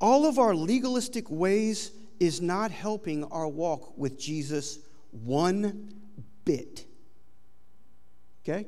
All 0.00 0.26
of 0.26 0.38
our 0.38 0.54
legalistic 0.54 1.28
ways 1.30 1.90
is 2.20 2.40
not 2.40 2.70
helping 2.70 3.24
our 3.24 3.48
walk 3.48 3.96
with 3.98 4.18
Jesus 4.18 4.78
one 5.10 5.92
bit. 6.44 6.84
Okay? 8.42 8.66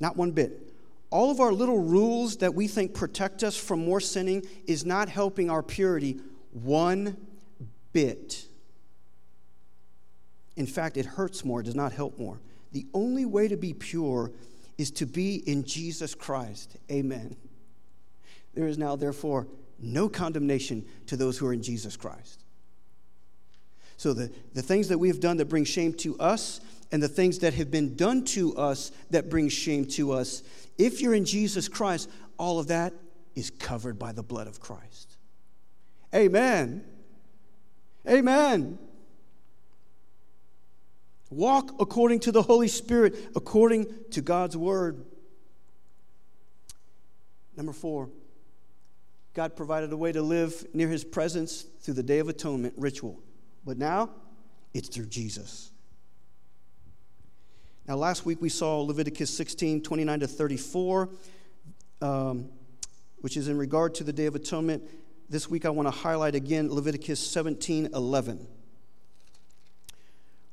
Not 0.00 0.16
one 0.16 0.32
bit 0.32 0.68
all 1.10 1.30
of 1.30 1.40
our 1.40 1.52
little 1.52 1.78
rules 1.78 2.36
that 2.38 2.54
we 2.54 2.68
think 2.68 2.94
protect 2.94 3.42
us 3.42 3.56
from 3.56 3.84
more 3.84 4.00
sinning 4.00 4.46
is 4.66 4.84
not 4.84 5.08
helping 5.08 5.50
our 5.50 5.62
purity 5.62 6.18
one 6.52 7.16
bit. 7.92 8.47
In 10.58 10.66
fact, 10.66 10.96
it 10.96 11.06
hurts 11.06 11.44
more, 11.44 11.60
it 11.60 11.64
does 11.64 11.76
not 11.76 11.92
help 11.92 12.18
more. 12.18 12.40
The 12.72 12.84
only 12.92 13.24
way 13.24 13.46
to 13.46 13.56
be 13.56 13.72
pure 13.72 14.32
is 14.76 14.90
to 14.90 15.06
be 15.06 15.36
in 15.48 15.64
Jesus 15.64 16.16
Christ. 16.16 16.76
Amen. 16.90 17.36
There 18.54 18.66
is 18.66 18.76
now, 18.76 18.96
therefore, 18.96 19.46
no 19.78 20.08
condemnation 20.08 20.84
to 21.06 21.16
those 21.16 21.38
who 21.38 21.46
are 21.46 21.52
in 21.52 21.62
Jesus 21.62 21.96
Christ. 21.96 22.42
So, 23.96 24.12
the, 24.12 24.32
the 24.52 24.62
things 24.62 24.88
that 24.88 24.98
we 24.98 25.06
have 25.06 25.20
done 25.20 25.36
that 25.36 25.44
bring 25.44 25.62
shame 25.62 25.92
to 25.94 26.18
us, 26.18 26.60
and 26.90 27.00
the 27.00 27.08
things 27.08 27.38
that 27.38 27.54
have 27.54 27.70
been 27.70 27.94
done 27.94 28.24
to 28.24 28.56
us 28.56 28.90
that 29.10 29.30
bring 29.30 29.48
shame 29.48 29.84
to 29.84 30.10
us, 30.10 30.42
if 30.76 31.00
you're 31.00 31.14
in 31.14 31.24
Jesus 31.24 31.68
Christ, 31.68 32.10
all 32.36 32.58
of 32.58 32.66
that 32.66 32.92
is 33.36 33.50
covered 33.50 33.96
by 33.96 34.10
the 34.10 34.24
blood 34.24 34.48
of 34.48 34.58
Christ. 34.58 35.16
Amen. 36.12 36.84
Amen. 38.08 38.78
Walk 41.30 41.74
according 41.80 42.20
to 42.20 42.32
the 42.32 42.42
Holy 42.42 42.68
Spirit, 42.68 43.16
according 43.36 43.86
to 44.12 44.22
God's 44.22 44.56
word. 44.56 45.04
Number 47.56 47.72
four, 47.72 48.08
God 49.34 49.54
provided 49.56 49.92
a 49.92 49.96
way 49.96 50.12
to 50.12 50.22
live 50.22 50.66
near 50.72 50.88
his 50.88 51.04
presence 51.04 51.62
through 51.80 51.94
the 51.94 52.02
Day 52.02 52.18
of 52.18 52.28
Atonement 52.28 52.74
ritual. 52.76 53.20
But 53.64 53.76
now, 53.78 54.10
it's 54.72 54.88
through 54.88 55.06
Jesus. 55.06 55.70
Now, 57.86 57.96
last 57.96 58.24
week 58.24 58.40
we 58.40 58.48
saw 58.48 58.80
Leviticus 58.80 59.34
16 59.36 59.82
29 59.82 60.20
to 60.20 60.26
34, 60.26 61.08
um, 62.00 62.48
which 63.20 63.36
is 63.36 63.48
in 63.48 63.58
regard 63.58 63.94
to 63.96 64.04
the 64.04 64.12
Day 64.12 64.26
of 64.26 64.34
Atonement. 64.34 64.82
This 65.28 65.48
week 65.50 65.66
I 65.66 65.70
want 65.70 65.86
to 65.86 65.90
highlight 65.90 66.34
again 66.34 66.72
Leviticus 66.72 67.20
17 67.20 67.90
11. 67.94 68.46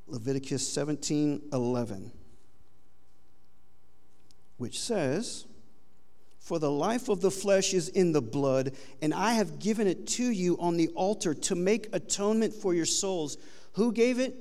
Leviticus 0.08 0.66
17 0.72 1.42
11, 1.52 2.12
which 4.56 4.78
says, 4.78 5.46
For 6.38 6.58
the 6.58 6.70
life 6.70 7.08
of 7.08 7.20
the 7.20 7.30
flesh 7.30 7.74
is 7.74 7.88
in 7.88 8.12
the 8.12 8.22
blood, 8.22 8.72
and 9.02 9.12
I 9.12 9.34
have 9.34 9.58
given 9.58 9.86
it 9.86 10.06
to 10.08 10.24
you 10.24 10.56
on 10.58 10.76
the 10.76 10.88
altar 10.88 11.34
to 11.34 11.54
make 11.54 11.88
atonement 11.92 12.54
for 12.54 12.72
your 12.72 12.86
souls. 12.86 13.36
Who 13.72 13.92
gave 13.92 14.18
it? 14.18 14.34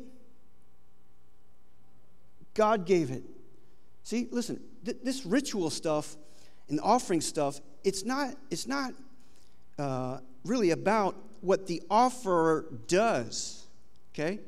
God 2.53 2.85
gave 2.85 3.11
it. 3.11 3.23
See, 4.03 4.27
listen, 4.31 4.61
th- 4.85 4.97
this 5.03 5.25
ritual 5.25 5.69
stuff 5.69 6.15
and 6.69 6.79
offering 6.79 7.21
stuff, 7.21 7.59
it's 7.83 8.05
not, 8.05 8.35
it's 8.49 8.67
not 8.67 8.93
uh, 9.77 10.19
really 10.45 10.71
about 10.71 11.15
what 11.41 11.67
the 11.67 11.81
offerer 11.89 12.65
does, 12.87 13.65
okay? 14.13 14.39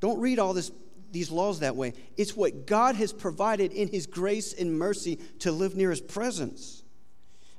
Don't 0.00 0.20
read 0.20 0.38
all 0.38 0.52
this, 0.52 0.70
these 1.12 1.30
laws 1.30 1.60
that 1.60 1.76
way. 1.76 1.94
It's 2.16 2.36
what 2.36 2.66
God 2.66 2.96
has 2.96 3.12
provided 3.12 3.72
in 3.72 3.88
His 3.88 4.06
grace 4.06 4.52
and 4.52 4.78
mercy 4.78 5.16
to 5.40 5.52
live 5.52 5.74
near 5.74 5.90
His 5.90 6.00
presence. 6.00 6.82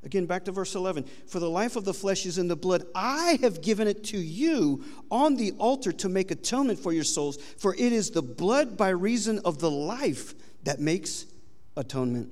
Again, 0.03 0.25
back 0.25 0.45
to 0.45 0.51
verse 0.51 0.75
11. 0.75 1.05
For 1.27 1.39
the 1.39 1.49
life 1.49 1.75
of 1.75 1.83
the 1.83 1.93
flesh 1.93 2.25
is 2.25 2.37
in 2.37 2.47
the 2.47 2.55
blood. 2.55 2.83
I 2.95 3.39
have 3.41 3.61
given 3.61 3.87
it 3.87 4.03
to 4.05 4.17
you 4.17 4.83
on 5.09 5.35
the 5.35 5.51
altar 5.53 5.91
to 5.91 6.09
make 6.09 6.31
atonement 6.31 6.79
for 6.79 6.93
your 6.93 7.03
souls. 7.03 7.37
For 7.57 7.73
it 7.73 7.91
is 7.91 8.11
the 8.11 8.21
blood 8.21 8.77
by 8.77 8.89
reason 8.89 9.39
of 9.43 9.59
the 9.59 9.71
life 9.71 10.33
that 10.63 10.79
makes 10.79 11.25
atonement. 11.75 12.31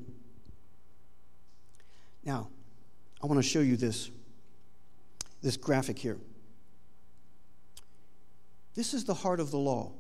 Now, 2.24 2.48
I 3.22 3.28
want 3.28 3.40
to 3.42 3.48
show 3.48 3.60
you 3.60 3.76
this, 3.76 4.10
this 5.42 5.58
graphic 5.58 5.98
here. 5.98 6.18
This 8.76 8.94
is 8.94 9.06
the 9.06 9.14
heart 9.14 9.40
of 9.40 9.52
the 9.52 9.58
law. 9.58 9.94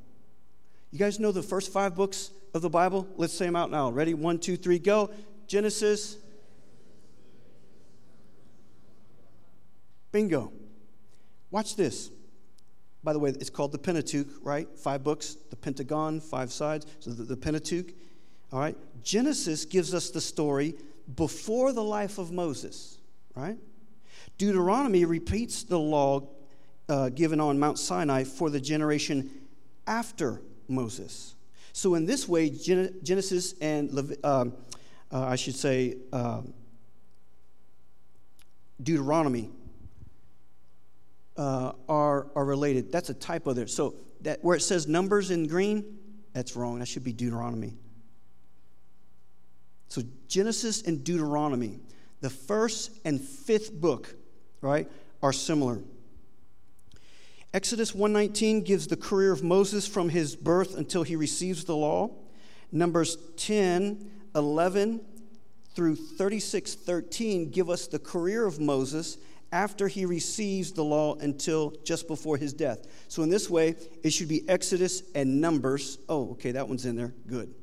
You 0.91 0.99
guys 0.99 1.19
know 1.19 1.31
the 1.31 1.41
first 1.41 1.71
five 1.71 1.95
books 1.95 2.31
of 2.53 2.61
the 2.61 2.69
Bible? 2.69 3.07
Let's 3.15 3.33
say 3.33 3.45
them 3.45 3.55
out 3.55 3.71
now. 3.71 3.89
Ready? 3.89 4.13
One, 4.13 4.37
two, 4.37 4.57
three, 4.57 4.79
go. 4.79 5.11
Genesis. 5.47 6.17
Bingo. 10.11 10.51
Watch 11.51 11.75
this. 11.75 12.11
By 13.03 13.13
the 13.13 13.19
way, 13.19 13.29
it's 13.29 13.49
called 13.49 13.71
the 13.71 13.77
Pentateuch, 13.77 14.27
right? 14.41 14.67
Five 14.77 15.03
books, 15.03 15.35
the 15.49 15.55
Pentagon, 15.55 16.19
five 16.19 16.51
sides. 16.51 16.85
So 16.99 17.11
the, 17.11 17.23
the 17.23 17.37
Pentateuch. 17.37 17.93
All 18.51 18.59
right. 18.59 18.77
Genesis 19.03 19.65
gives 19.65 19.93
us 19.93 20.09
the 20.09 20.21
story 20.21 20.75
before 21.15 21.71
the 21.71 21.83
life 21.83 22.17
of 22.17 22.31
Moses, 22.31 22.97
right? 23.35 23.57
Deuteronomy 24.37 25.05
repeats 25.05 25.63
the 25.63 25.79
law 25.79 26.27
uh, 26.87 27.09
given 27.09 27.39
on 27.39 27.59
Mount 27.59 27.79
Sinai 27.79 28.23
for 28.23 28.49
the 28.49 28.59
generation 28.59 29.29
after 29.87 30.41
Moses. 30.67 31.35
So, 31.73 31.95
in 31.95 32.05
this 32.05 32.27
way, 32.27 32.49
Gen- 32.49 32.95
Genesis 33.03 33.53
and 33.59 33.91
Lev- 33.91 34.17
uh, 34.23 34.45
uh, 35.11 35.25
I 35.25 35.35
should 35.35 35.55
say 35.55 35.97
um, 36.13 36.53
Deuteronomy 38.81 39.49
uh, 41.37 41.73
are, 41.89 42.27
are 42.35 42.45
related. 42.45 42.91
That's 42.91 43.09
a 43.09 43.13
typo 43.13 43.53
there. 43.53 43.67
So, 43.67 43.95
that 44.21 44.43
where 44.43 44.55
it 44.55 44.61
says 44.61 44.87
numbers 44.87 45.31
in 45.31 45.47
green, 45.47 45.99
that's 46.33 46.55
wrong. 46.55 46.79
That 46.79 46.87
should 46.87 47.03
be 47.03 47.13
Deuteronomy. 47.13 47.73
So, 49.89 50.01
Genesis 50.27 50.81
and 50.81 51.03
Deuteronomy, 51.03 51.79
the 52.21 52.29
first 52.29 52.91
and 53.05 53.21
fifth 53.21 53.71
book, 53.73 54.15
right, 54.61 54.89
are 55.21 55.33
similar. 55.33 55.79
Exodus 57.55 57.95
119 57.95 58.63
gives 58.63 58.87
the 58.87 58.97
career 58.97 59.31
of 59.31 59.41
Moses 59.41 59.87
from 59.87 60.09
his 60.09 60.35
birth 60.35 60.75
until 60.75 61.03
he 61.03 61.15
receives 61.15 61.63
the 61.63 61.73
law. 61.73 62.09
Numbers 62.69 63.17
10, 63.37 64.11
11 64.35 64.99
through 65.73 65.95
36, 65.95 66.75
13 66.75 67.51
give 67.51 67.69
us 67.69 67.87
the 67.87 67.97
career 67.97 68.45
of 68.45 68.59
Moses 68.59 69.17
after 69.53 69.87
he 69.87 70.05
receives 70.05 70.73
the 70.73 70.83
law 70.83 71.15
until 71.15 71.73
just 71.85 72.09
before 72.09 72.35
his 72.35 72.51
death. 72.51 72.87
So, 73.07 73.23
in 73.23 73.29
this 73.29 73.49
way, 73.49 73.77
it 74.03 74.09
should 74.09 74.27
be 74.27 74.43
Exodus 74.49 75.03
and 75.15 75.39
Numbers. 75.39 75.97
Oh, 76.09 76.31
okay, 76.31 76.51
that 76.51 76.67
one's 76.67 76.85
in 76.85 76.97
there. 76.97 77.13
Good. 77.25 77.55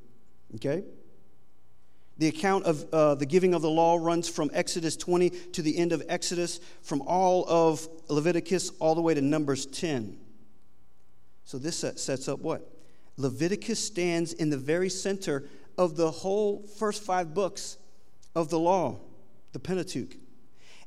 Okay? 0.54 0.84
The 2.18 2.28
account 2.28 2.64
of 2.64 2.84
uh, 2.92 3.14
the 3.14 3.26
giving 3.26 3.54
of 3.54 3.62
the 3.62 3.70
law 3.70 3.98
runs 4.00 4.28
from 4.28 4.50
Exodus 4.52 4.96
20 4.96 5.30
to 5.30 5.62
the 5.62 5.76
end 5.76 5.92
of 5.92 6.02
Exodus, 6.08 6.60
from 6.82 7.02
all 7.02 7.44
of 7.48 7.88
Leviticus 8.08 8.70
all 8.78 8.94
the 8.94 9.00
way 9.00 9.14
to 9.14 9.20
Numbers 9.20 9.66
10. 9.66 10.18
So 11.44 11.58
this 11.58 11.78
sets 11.78 12.28
up 12.28 12.40
what? 12.40 12.68
Leviticus 13.16 13.84
stands 13.84 14.32
in 14.32 14.50
the 14.50 14.56
very 14.56 14.88
center 14.88 15.48
of 15.78 15.96
the 15.96 16.10
whole 16.10 16.62
first 16.78 17.02
five 17.02 17.34
books 17.34 17.78
of 18.34 18.48
the 18.48 18.58
law, 18.58 18.98
the 19.52 19.58
Pentateuch. 19.58 20.16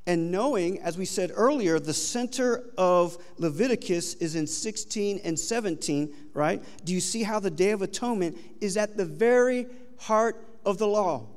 And 0.08 0.32
knowing, 0.32 0.80
as 0.82 0.98
we 0.98 1.06
said 1.06 1.32
earlier, 1.34 1.80
the 1.80 1.94
center 1.94 2.64
of 2.78 3.18
Leviticus 3.38 4.14
is 4.16 4.36
in 4.36 4.46
16 4.46 5.22
and 5.24 5.40
17, 5.40 6.14
right? 6.34 6.64
Do 6.84 6.94
you 6.94 7.00
see 7.00 7.24
how 7.24 7.40
the 7.40 7.50
Day 7.50 7.72
of 7.72 7.82
Atonement 7.82 8.38
is 8.62 8.78
at 8.78 8.98
the 8.98 9.06
very 9.06 9.66
heart 9.98 10.44
of 10.65 10.78
the 10.78 10.88
law. 10.88 11.28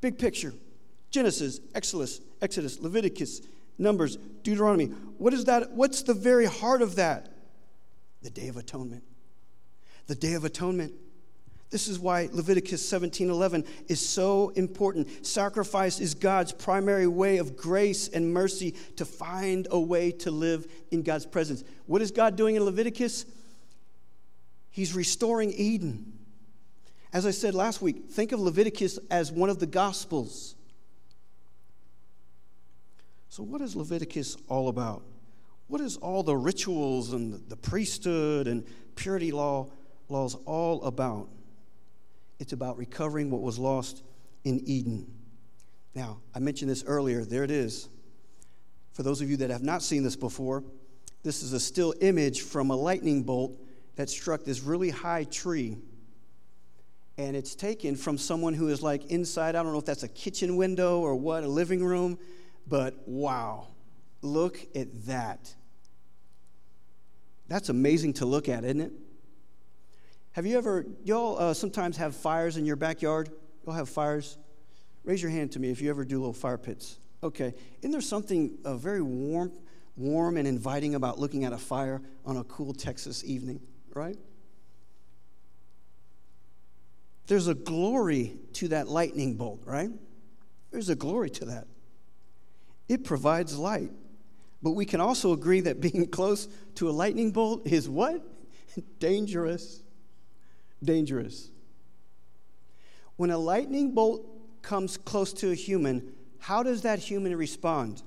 Big 0.00 0.18
picture 0.18 0.54
Genesis, 1.10 1.60
Exodus, 1.74 2.20
Exodus, 2.40 2.80
Leviticus, 2.80 3.42
Numbers, 3.78 4.16
Deuteronomy. 4.42 4.86
What 5.18 5.34
is 5.34 5.44
that? 5.44 5.72
What's 5.72 6.02
the 6.02 6.14
very 6.14 6.46
heart 6.46 6.82
of 6.82 6.96
that? 6.96 7.28
The 8.22 8.30
Day 8.30 8.48
of 8.48 8.56
Atonement. 8.56 9.04
The 10.06 10.14
Day 10.14 10.34
of 10.34 10.44
Atonement. 10.44 10.92
This 11.70 11.88
is 11.88 11.98
why 11.98 12.28
Leviticus 12.32 12.86
17:11 12.86 13.64
is 13.88 13.98
so 13.98 14.50
important. 14.50 15.26
Sacrifice 15.26 16.00
is 16.00 16.14
God's 16.14 16.52
primary 16.52 17.06
way 17.06 17.38
of 17.38 17.56
grace 17.56 18.08
and 18.08 18.32
mercy 18.32 18.74
to 18.96 19.06
find 19.06 19.66
a 19.70 19.80
way 19.80 20.12
to 20.12 20.30
live 20.30 20.70
in 20.90 21.02
God's 21.02 21.24
presence. 21.24 21.64
What 21.86 22.02
is 22.02 22.10
God 22.10 22.36
doing 22.36 22.56
in 22.56 22.64
Leviticus? 22.64 23.24
He's 24.70 24.94
restoring 24.94 25.52
Eden. 25.52 26.12
As 27.12 27.26
I 27.26 27.30
said 27.30 27.54
last 27.54 27.82
week, 27.82 28.08
think 28.10 28.32
of 28.32 28.40
Leviticus 28.40 28.98
as 29.10 29.30
one 29.30 29.50
of 29.50 29.58
the 29.58 29.66
Gospels. 29.66 30.54
So, 33.28 33.42
what 33.42 33.60
is 33.60 33.76
Leviticus 33.76 34.36
all 34.48 34.68
about? 34.68 35.02
What 35.68 35.80
is 35.80 35.96
all 35.98 36.22
the 36.22 36.36
rituals 36.36 37.12
and 37.12 37.42
the 37.48 37.56
priesthood 37.56 38.46
and 38.46 38.64
purity 38.94 39.30
law 39.30 39.68
laws 40.08 40.36
all 40.46 40.82
about? 40.84 41.28
It's 42.38 42.52
about 42.52 42.78
recovering 42.78 43.30
what 43.30 43.42
was 43.42 43.58
lost 43.58 44.02
in 44.44 44.60
Eden. 44.66 45.06
Now, 45.94 46.18
I 46.34 46.38
mentioned 46.38 46.70
this 46.70 46.84
earlier. 46.84 47.24
There 47.24 47.44
it 47.44 47.50
is. 47.50 47.88
For 48.92 49.02
those 49.02 49.20
of 49.20 49.30
you 49.30 49.36
that 49.38 49.50
have 49.50 49.62
not 49.62 49.82
seen 49.82 50.02
this 50.02 50.16
before, 50.16 50.64
this 51.22 51.42
is 51.42 51.52
a 51.52 51.60
still 51.60 51.94
image 52.00 52.42
from 52.42 52.70
a 52.70 52.76
lightning 52.76 53.22
bolt 53.22 53.58
that 53.96 54.10
struck 54.10 54.44
this 54.44 54.62
really 54.62 54.90
high 54.90 55.24
tree 55.24 55.78
and 57.18 57.36
it's 57.36 57.54
taken 57.54 57.96
from 57.96 58.16
someone 58.16 58.54
who 58.54 58.68
is 58.68 58.82
like 58.82 59.06
inside, 59.06 59.54
I 59.54 59.62
don't 59.62 59.72
know 59.72 59.78
if 59.78 59.84
that's 59.84 60.02
a 60.02 60.08
kitchen 60.08 60.56
window 60.56 61.00
or 61.00 61.14
what, 61.14 61.44
a 61.44 61.48
living 61.48 61.84
room, 61.84 62.18
but 62.66 63.06
wow, 63.06 63.68
look 64.22 64.58
at 64.74 65.06
that. 65.06 65.54
That's 67.48 67.68
amazing 67.68 68.14
to 68.14 68.26
look 68.26 68.48
at, 68.48 68.64
isn't 68.64 68.80
it? 68.80 68.92
Have 70.32 70.46
you 70.46 70.56
ever, 70.56 70.86
y'all 71.04 71.38
uh, 71.38 71.54
sometimes 71.54 71.98
have 71.98 72.16
fires 72.16 72.56
in 72.56 72.64
your 72.64 72.76
backyard? 72.76 73.30
Y'all 73.66 73.74
have 73.74 73.90
fires? 73.90 74.38
Raise 75.04 75.20
your 75.20 75.30
hand 75.30 75.52
to 75.52 75.60
me 75.60 75.70
if 75.70 75.82
you 75.82 75.90
ever 75.90 76.04
do 76.04 76.18
little 76.18 76.32
fire 76.32 76.56
pits. 76.56 76.98
Okay. 77.22 77.54
Isn't 77.82 77.90
there 77.90 78.00
something 78.00 78.56
uh, 78.64 78.76
very 78.76 79.02
warm, 79.02 79.52
warm 79.96 80.38
and 80.38 80.48
inviting 80.48 80.94
about 80.94 81.18
looking 81.18 81.44
at 81.44 81.52
a 81.52 81.58
fire 81.58 82.00
on 82.24 82.38
a 82.38 82.44
cool 82.44 82.72
Texas 82.72 83.22
evening, 83.24 83.60
right? 83.94 84.16
There's 87.26 87.48
a 87.48 87.54
glory 87.54 88.36
to 88.54 88.68
that 88.68 88.88
lightning 88.88 89.36
bolt, 89.36 89.62
right? 89.64 89.90
There's 90.70 90.88
a 90.88 90.96
glory 90.96 91.30
to 91.30 91.44
that. 91.46 91.66
It 92.88 93.04
provides 93.04 93.56
light. 93.56 93.90
But 94.62 94.72
we 94.72 94.84
can 94.84 95.00
also 95.00 95.32
agree 95.32 95.60
that 95.60 95.80
being 95.80 96.06
close 96.10 96.48
to 96.76 96.88
a 96.88 96.92
lightning 96.92 97.30
bolt 97.30 97.66
is 97.66 97.88
what? 97.88 98.22
Dangerous. 98.98 99.82
Dangerous. 100.82 101.50
When 103.16 103.30
a 103.30 103.38
lightning 103.38 103.92
bolt 103.92 104.26
comes 104.62 104.96
close 104.96 105.32
to 105.34 105.50
a 105.50 105.54
human, 105.54 106.12
how 106.38 106.62
does 106.62 106.82
that 106.82 106.98
human 106.98 107.36
respond? 107.36 108.02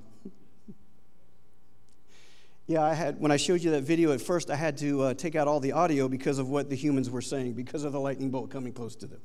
Yeah, 2.66 2.82
I 2.82 2.94
had 2.94 3.20
when 3.20 3.30
I 3.30 3.36
showed 3.36 3.62
you 3.62 3.70
that 3.72 3.82
video 3.82 4.12
at 4.12 4.20
first, 4.20 4.50
I 4.50 4.56
had 4.56 4.76
to 4.78 5.02
uh, 5.02 5.14
take 5.14 5.36
out 5.36 5.46
all 5.46 5.60
the 5.60 5.72
audio 5.72 6.08
because 6.08 6.38
of 6.38 6.48
what 6.48 6.68
the 6.68 6.76
humans 6.76 7.08
were 7.08 7.22
saying 7.22 7.52
because 7.52 7.84
of 7.84 7.92
the 7.92 8.00
lightning 8.00 8.30
bolt 8.30 8.50
coming 8.50 8.72
close 8.72 8.96
to 8.96 9.06
them. 9.06 9.20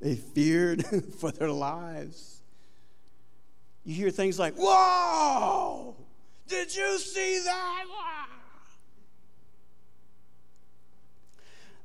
They 0.00 0.14
feared 0.14 0.84
for 1.18 1.30
their 1.30 1.50
lives. 1.50 2.40
You 3.84 3.94
hear 3.94 4.10
things 4.10 4.38
like, 4.38 4.54
Whoa! 4.56 5.96
Did 6.48 6.74
you 6.74 6.98
see 6.98 7.42
that? 7.44 7.84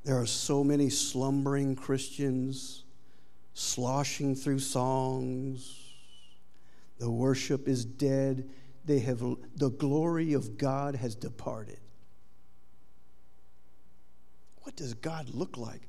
There 0.04 0.18
are 0.18 0.26
so 0.26 0.64
many 0.64 0.88
slumbering 0.88 1.76
Christians 1.76 2.84
sloshing 3.54 4.34
through 4.34 4.60
songs. 4.60 5.82
The 6.98 7.10
worship 7.10 7.68
is 7.68 7.84
dead. 7.84 8.48
They 8.86 9.00
have 9.00 9.20
the 9.56 9.70
glory 9.70 10.32
of 10.32 10.56
God 10.56 10.94
has 10.94 11.14
departed. 11.14 11.78
What 14.62 14.76
does 14.76 14.94
God 14.94 15.28
look 15.30 15.56
like? 15.56 15.82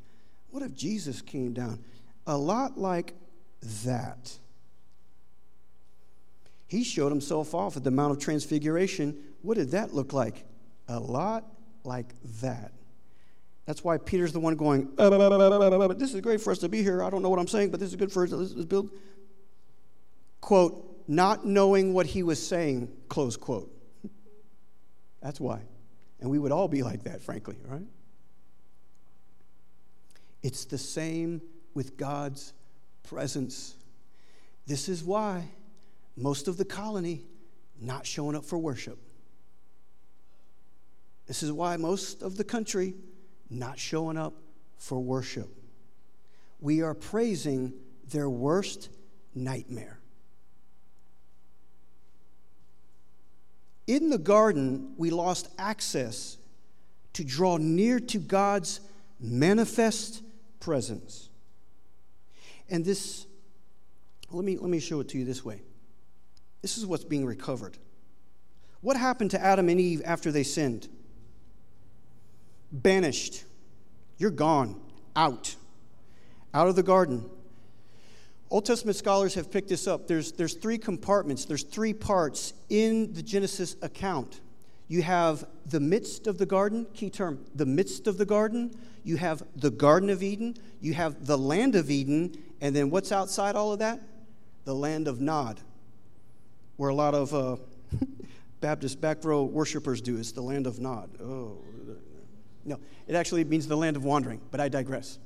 What 0.50 0.64
if 0.64 0.76
Jesus 0.76 1.22
came 1.22 1.54
down? 1.54 1.84
A 2.26 2.38
lot 2.38 2.78
like 2.78 3.14
that. 3.86 4.38
He 6.68 6.84
showed 6.84 7.10
himself 7.10 7.54
off 7.54 7.78
at 7.78 7.84
the 7.84 7.92
Mount 7.92 8.12
of 8.12 8.20
Transfiguration. 8.20 9.18
What 9.42 9.58
did 9.58 9.72
that 9.72 9.94
look 9.94 10.12
like? 10.12 10.44
A 10.88 11.00
lot 11.00 11.46
like 11.84 12.14
that. 12.42 12.72
That's 13.66 13.84
why 13.84 13.98
Peter's 13.98 14.32
the 14.32 14.40
one 14.40 14.56
going, 14.56 14.90
This 14.96 16.14
is 16.14 16.22
great 16.22 16.42
for 16.42 16.52
us 16.52 16.60
to 16.60 16.70
be 16.70 16.82
here. 16.82 17.04
I 17.04 17.10
don't 17.10 17.22
know 17.22 17.30
what 17.30 17.40
I'm 17.40 17.48
saying, 17.48 17.70
but 17.70 17.80
this 17.80 17.90
is 17.90 17.96
good 17.96 18.12
for 18.12 18.24
us. 18.24 18.32
Let's, 18.32 18.54
build. 18.66 18.90
Quote, 20.40 20.87
not 21.08 21.46
knowing 21.46 21.94
what 21.94 22.06
he 22.06 22.24
was 22.24 22.46
saying, 22.46 22.92
close 23.08 23.38
quote. 23.38 23.72
That's 25.22 25.40
why. 25.40 25.62
And 26.20 26.30
we 26.30 26.40
would 26.40 26.52
all 26.52 26.68
be 26.68 26.84
like 26.84 27.04
that, 27.04 27.22
frankly, 27.22 27.58
right? 27.66 27.86
It's 30.44 30.66
the 30.66 30.78
same 30.78 31.42
with 31.74 31.98
God's 31.98 32.54
presence. 33.04 33.76
This 34.66 34.90
is 34.90 35.04
why 35.04 35.50
most 36.16 36.48
of 36.48 36.58
the 36.58 36.66
colony 36.66 37.26
not 37.80 38.06
showing 38.06 38.36
up 38.36 38.44
for 38.46 38.58
worship. 38.58 38.98
This 41.28 41.44
is 41.44 41.52
why 41.52 41.78
most 41.78 42.22
of 42.22 42.38
the 42.38 42.44
country 42.44 42.96
not 43.50 43.78
showing 43.80 44.18
up 44.18 44.34
for 44.78 45.00
worship. 45.00 45.50
We 46.60 46.82
are 46.82 46.94
praising 46.94 47.74
their 48.10 48.30
worst 48.30 48.90
nightmare. 49.36 49.97
In 53.88 54.10
the 54.10 54.18
garden, 54.18 54.94
we 54.98 55.10
lost 55.10 55.50
access 55.58 56.38
to 57.14 57.24
draw 57.24 57.58
near 57.58 58.00
to 58.00 58.20
God's 58.20 58.82
manifest 59.20 60.22
presence. 60.60 61.30
And 62.70 62.84
this, 62.84 63.26
let 64.30 64.44
me, 64.44 64.58
let 64.58 64.70
me 64.70 64.80
show 64.80 65.00
it 65.00 65.10
to 65.10 65.18
you 65.18 65.26
this 65.26 65.44
way. 65.44 65.62
This 66.62 66.78
is 66.78 66.86
what's 66.86 67.06
being 67.06 67.26
recovered. 67.26 67.78
What 68.82 68.98
happened 68.98 69.32
to 69.32 69.42
Adam 69.42 69.70
and 69.70 69.80
Eve 69.80 70.02
after 70.06 70.32
they 70.32 70.44
sinned? 70.44 70.90
banished. 72.72 73.44
You're 74.18 74.32
gone, 74.32 74.80
out, 75.16 75.56
out 76.54 76.68
of 76.68 76.76
the 76.76 76.84
garden. 76.84 77.30
Old 78.50 78.66
Testament 78.66 78.96
scholars 78.96 79.34
have 79.34 79.52
picked 79.52 79.68
this 79.68 79.88
up. 79.88 80.08
There's, 80.08 80.32
there's 80.32 80.54
three 80.54 80.78
compartments, 80.78 81.46
there's 81.46 81.64
three 81.64 81.94
parts 81.94 82.54
in 82.70 83.14
the 83.14 83.22
Genesis 83.22 83.76
account. 83.82 84.40
You 84.88 85.02
have 85.02 85.46
the 85.66 85.82
midst 85.82 86.28
of 86.28 86.38
the 86.38 86.46
garden, 86.46 86.88
key 86.94 87.10
term, 87.10 87.44
the 87.54 87.66
midst 87.66 88.08
of 88.08 88.18
the 88.18 88.26
garden. 88.26 88.78
You 89.04 89.18
have 89.18 89.44
the 89.56 89.70
Garden 89.70 90.10
of 90.10 90.24
Eden. 90.24 90.56
You 90.82 90.94
have 90.94 91.26
the 91.26 91.38
land 91.38 91.76
of 91.76 91.92
Eden. 91.92 92.38
And 92.62 92.76
then 92.76 92.90
what's 92.90 93.12
outside 93.12 93.56
all 93.56 93.74
of 93.74 93.80
that? 93.80 94.02
The 94.66 94.76
land 94.76 95.08
of 95.08 95.22
Nod, 95.22 95.60
where 96.78 96.90
a 96.90 96.96
lot 96.96 97.16
of 97.16 97.34
uh, 97.34 97.58
Baptist 98.62 99.00
back 99.00 99.24
row 99.24 99.44
worshipers 99.44 100.02
do. 100.02 100.18
It's 100.18 100.32
the 100.32 100.42
land 100.42 100.68
of 100.68 100.80
Nod. 100.80 101.10
Oh, 101.22 101.58
no, 102.66 102.80
it 103.08 103.16
actually 103.16 103.46
means 103.46 103.68
the 103.68 103.78
land 103.78 103.96
of 103.96 104.04
wandering, 104.04 104.42
but 104.52 104.60
I 104.60 104.68
digress. 104.68 105.20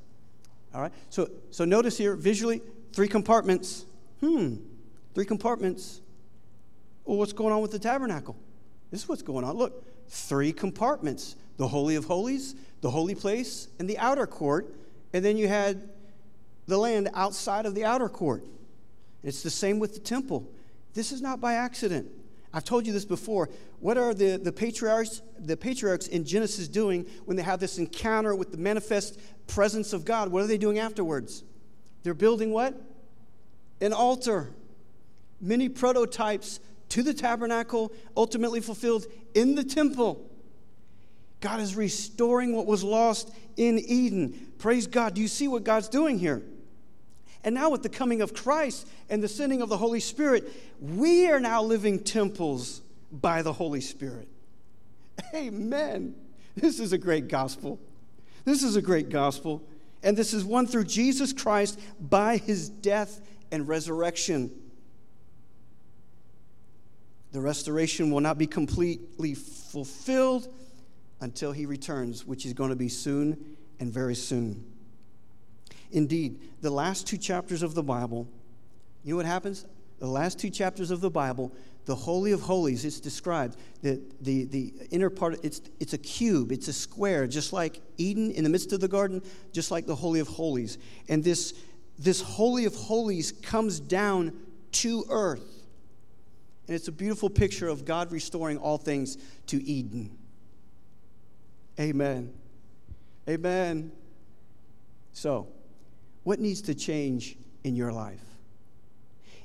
All 0.73 0.81
right? 0.81 0.93
So, 1.09 1.29
so 1.49 1.65
notice 1.65 1.97
here 1.97 2.15
visually 2.15 2.61
three 2.93 3.07
compartments. 3.07 3.85
Hmm, 4.19 4.55
three 5.13 5.25
compartments. 5.25 6.01
Well, 7.05 7.17
what's 7.17 7.33
going 7.33 7.53
on 7.53 7.61
with 7.61 7.71
the 7.71 7.79
tabernacle? 7.79 8.35
This 8.91 9.03
is 9.03 9.09
what's 9.09 9.21
going 9.21 9.43
on. 9.43 9.55
Look, 9.55 9.83
three 10.07 10.51
compartments 10.51 11.35
the 11.57 11.67
Holy 11.67 11.95
of 11.95 12.05
Holies, 12.05 12.55
the 12.81 12.89
holy 12.89 13.13
place, 13.13 13.67
and 13.77 13.87
the 13.87 13.97
outer 13.99 14.25
court. 14.25 14.73
And 15.13 15.23
then 15.23 15.37
you 15.37 15.47
had 15.47 15.89
the 16.65 16.77
land 16.77 17.09
outside 17.13 17.67
of 17.67 17.75
the 17.75 17.85
outer 17.85 18.09
court. 18.09 18.43
It's 19.23 19.43
the 19.43 19.51
same 19.51 19.77
with 19.77 19.93
the 19.93 19.99
temple. 19.99 20.49
This 20.93 21.11
is 21.11 21.21
not 21.21 21.39
by 21.39 21.53
accident. 21.53 22.09
I've 22.53 22.63
told 22.63 22.87
you 22.87 22.93
this 22.93 23.05
before. 23.05 23.49
What 23.79 23.97
are 23.97 24.13
the, 24.13 24.37
the 24.37 24.51
patriarchs, 24.51 25.21
the 25.39 25.55
patriarchs 25.55 26.07
in 26.07 26.25
Genesis 26.25 26.67
doing 26.67 27.05
when 27.25 27.37
they 27.37 27.43
have 27.43 27.59
this 27.59 27.77
encounter 27.77 28.35
with 28.35 28.51
the 28.51 28.57
manifest 28.57 29.19
presence 29.47 29.93
of 29.93 30.03
God? 30.03 30.29
What 30.29 30.43
are 30.43 30.47
they 30.47 30.57
doing 30.57 30.79
afterwards? 30.79 31.43
They're 32.03 32.13
building 32.13 32.51
what? 32.51 32.75
An 33.79 33.93
altar. 33.93 34.51
Many 35.39 35.69
prototypes 35.69 36.59
to 36.89 37.03
the 37.03 37.13
tabernacle, 37.13 37.91
ultimately 38.17 38.59
fulfilled 38.59 39.05
in 39.33 39.55
the 39.55 39.63
temple. 39.63 40.29
God 41.39 41.59
is 41.59 41.75
restoring 41.75 42.55
what 42.55 42.67
was 42.67 42.83
lost 42.83 43.33
in 43.57 43.79
Eden. 43.79 44.51
Praise 44.59 44.87
God. 44.87 45.15
Do 45.15 45.21
you 45.21 45.27
see 45.27 45.47
what 45.47 45.63
God's 45.63 45.87
doing 45.87 46.19
here? 46.19 46.43
And 47.43 47.55
now, 47.55 47.71
with 47.71 47.81
the 47.81 47.89
coming 47.89 48.21
of 48.21 48.33
Christ 48.33 48.87
and 49.09 49.23
the 49.23 49.27
sending 49.27 49.61
of 49.61 49.69
the 49.69 49.77
Holy 49.77 49.99
Spirit, 49.99 50.51
we 50.79 51.27
are 51.31 51.39
now 51.39 51.63
living 51.63 52.03
temples 52.03 52.81
by 53.11 53.41
the 53.41 53.53
Holy 53.53 53.81
Spirit. 53.81 54.27
Amen. 55.33 56.13
This 56.55 56.79
is 56.79 56.93
a 56.93 56.97
great 56.97 57.27
gospel. 57.27 57.79
This 58.45 58.63
is 58.63 58.75
a 58.75 58.81
great 58.81 59.09
gospel. 59.09 59.63
And 60.03 60.17
this 60.17 60.33
is 60.33 60.43
won 60.43 60.67
through 60.67 60.85
Jesus 60.85 61.33
Christ 61.33 61.79
by 61.99 62.37
his 62.37 62.69
death 62.69 63.21
and 63.51 63.67
resurrection. 63.67 64.51
The 67.31 67.41
restoration 67.41 68.11
will 68.11 68.19
not 68.19 68.37
be 68.37 68.47
completely 68.47 69.35
fulfilled 69.35 70.53
until 71.21 71.51
he 71.51 71.65
returns, 71.65 72.25
which 72.25 72.45
is 72.45 72.53
going 72.53 72.71
to 72.71 72.75
be 72.75 72.89
soon 72.89 73.57
and 73.79 73.91
very 73.91 74.15
soon. 74.15 74.65
Indeed, 75.91 76.39
the 76.61 76.71
last 76.71 77.07
two 77.07 77.17
chapters 77.17 77.63
of 77.63 77.73
the 77.73 77.83
Bible, 77.83 78.27
you 79.03 79.11
know 79.11 79.17
what 79.17 79.25
happens? 79.25 79.65
The 79.99 80.07
last 80.07 80.39
two 80.39 80.49
chapters 80.49 80.89
of 80.89 80.99
the 80.99 81.09
Bible, 81.09 81.51
the 81.85 81.95
Holy 81.95 82.31
of 82.31 82.41
Holies, 82.41 82.85
it's 82.85 82.99
described. 82.99 83.57
The, 83.81 84.01
the, 84.21 84.45
the 84.45 84.73
inner 84.91 85.09
part, 85.09 85.39
it's, 85.43 85.61
it's 85.79 85.93
a 85.93 85.97
cube, 85.97 86.51
it's 86.51 86.67
a 86.67 86.73
square, 86.73 87.27
just 87.27 87.53
like 87.53 87.81
Eden 87.97 88.31
in 88.31 88.43
the 88.43 88.49
midst 88.49 88.71
of 88.71 88.79
the 88.79 88.87
garden, 88.87 89.21
just 89.51 89.71
like 89.71 89.87
the 89.87 89.95
Holy 89.95 90.19
of 90.19 90.27
Holies. 90.27 90.77
And 91.09 91.23
this, 91.23 91.53
this 91.97 92.21
Holy 92.21 92.65
of 92.65 92.75
Holies 92.75 93.31
comes 93.31 93.79
down 93.79 94.33
to 94.73 95.05
earth. 95.09 95.65
And 96.67 96.75
it's 96.75 96.87
a 96.87 96.91
beautiful 96.91 97.29
picture 97.29 97.67
of 97.67 97.83
God 97.83 98.11
restoring 98.11 98.57
all 98.57 98.77
things 98.77 99.17
to 99.47 99.61
Eden. 99.63 100.17
Amen. 101.79 102.31
Amen. 103.27 103.91
So, 105.13 105.47
what 106.23 106.39
needs 106.39 106.61
to 106.63 106.75
change 106.75 107.37
in 107.63 107.75
your 107.75 107.91
life? 107.91 108.21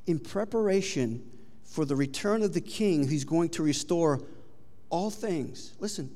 In 0.07 0.19
preparation 0.19 1.23
for 1.67 1.85
the 1.85 1.97
return 1.97 2.43
of 2.43 2.55
the 2.55 2.61
King 2.61 3.07
who's 3.07 3.25
going 3.25 3.51
to 3.51 3.63
restore 3.63 4.23
all 4.89 5.11
things, 5.11 5.75
listen, 5.79 6.11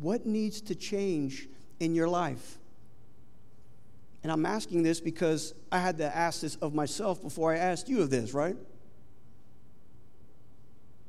What 0.00 0.24
needs 0.26 0.60
to 0.62 0.74
change 0.74 1.48
in 1.80 1.94
your 1.94 2.08
life? 2.08 2.58
And 4.22 4.30
I'm 4.30 4.46
asking 4.46 4.84
this 4.84 5.00
because 5.00 5.52
I 5.70 5.78
had 5.78 5.98
to 5.98 6.16
ask 6.16 6.40
this 6.40 6.56
of 6.56 6.74
myself 6.74 7.20
before 7.20 7.52
I 7.52 7.58
asked 7.58 7.88
you 7.88 8.02
of 8.02 8.10
this, 8.10 8.32
right? 8.32 8.56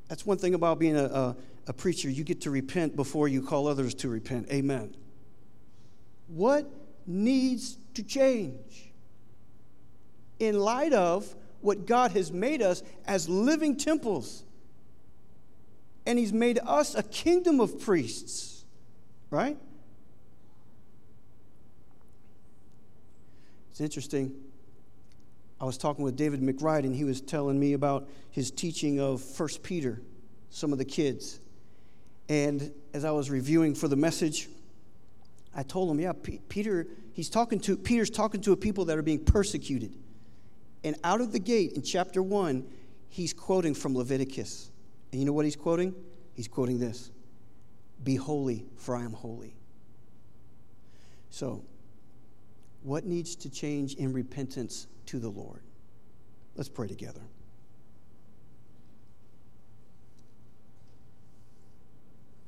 That's 0.08 0.26
one 0.26 0.38
thing 0.38 0.54
about 0.54 0.80
being 0.80 0.98
a, 0.98 1.06
a, 1.06 1.36
a, 1.68 1.74
preacher. 1.74 2.10
You 2.10 2.24
get 2.24 2.42
to 2.42 2.52
repent 2.52 2.96
before 2.96 3.28
you 3.28 3.42
call 3.42 3.68
others 3.68 3.94
to 3.96 4.10
repent. 4.10 4.48
Amen. 4.52 4.96
What 6.28 6.70
needs 7.06 7.78
to 7.94 8.04
change? 8.04 8.92
In 10.40 10.60
light 10.60 10.94
of 10.94 11.34
what 11.64 11.86
God 11.86 12.12
has 12.12 12.32
made 12.32 12.62
us 12.62 12.84
as 13.06 13.28
living 13.30 13.78
temples. 13.78 14.44
And 16.06 16.20
He's 16.20 16.34
made 16.34 16.60
us 16.66 16.96
a 16.96 17.04
kingdom 17.04 17.60
of 17.60 17.80
priests, 17.80 18.66
right? 19.30 19.58
It's 23.72 23.82
interesting. 23.82 24.36
I 25.60 25.66
was 25.66 25.78
talking 25.78 26.04
with 26.04 26.16
David 26.16 26.42
McBride, 26.42 26.84
and 26.84 26.96
he 26.96 27.06
was 27.06 27.22
telling 27.22 27.60
me 27.60 27.74
about 27.74 28.08
his 28.30 28.52
teaching 28.52 29.00
of 29.00 29.22
First 29.22 29.64
Peter, 29.64 30.02
some 30.50 30.74
of 30.74 30.78
the 30.78 30.86
kids. 30.86 31.40
And 32.30 32.72
as 32.94 33.06
I 33.06 33.12
was 33.12 33.32
reviewing 33.32 33.74
for 33.74 33.88
the 33.88 33.96
message, 33.96 34.50
I 35.56 35.64
told 35.64 35.90
him, 35.90 36.00
yeah, 36.00 36.12
P- 36.12 36.42
Peter, 36.50 36.86
he's 37.14 37.30
talking 37.30 37.60
to, 37.62 37.78
Peter's 37.78 38.10
talking 38.10 38.42
to 38.42 38.52
a 38.52 38.58
people 38.58 38.86
that 38.86 38.98
are 38.98 39.02
being 39.02 39.24
persecuted. 39.24 39.96
And 40.84 40.96
out 41.04 41.22
of 41.22 41.32
the 41.32 41.40
gate 41.40 41.74
in 41.74 41.82
chapter 41.82 42.22
1, 42.22 42.66
he's 43.10 43.34
quoting 43.34 43.74
from 43.74 43.96
Leviticus. 43.96 44.72
And 45.12 45.22
you 45.22 45.26
know 45.26 45.34
what 45.34 45.46
he's 45.46 45.56
quoting? 45.56 45.94
He's 46.34 46.48
quoting 46.48 46.80
this 46.80 47.12
Be 48.04 48.16
holy, 48.16 48.66
for 48.76 48.96
I 48.96 49.04
am 49.04 49.14
holy. 49.14 49.56
So, 51.30 51.64
what 52.84 53.06
needs 53.06 53.36
to 53.38 53.50
change 53.50 53.96
in 53.96 54.12
repentance 54.14 54.88
to 55.08 55.20
the 55.20 55.30
Lord? 55.30 55.62
Let's 56.56 56.70
pray 56.70 56.88
together. 56.88 57.22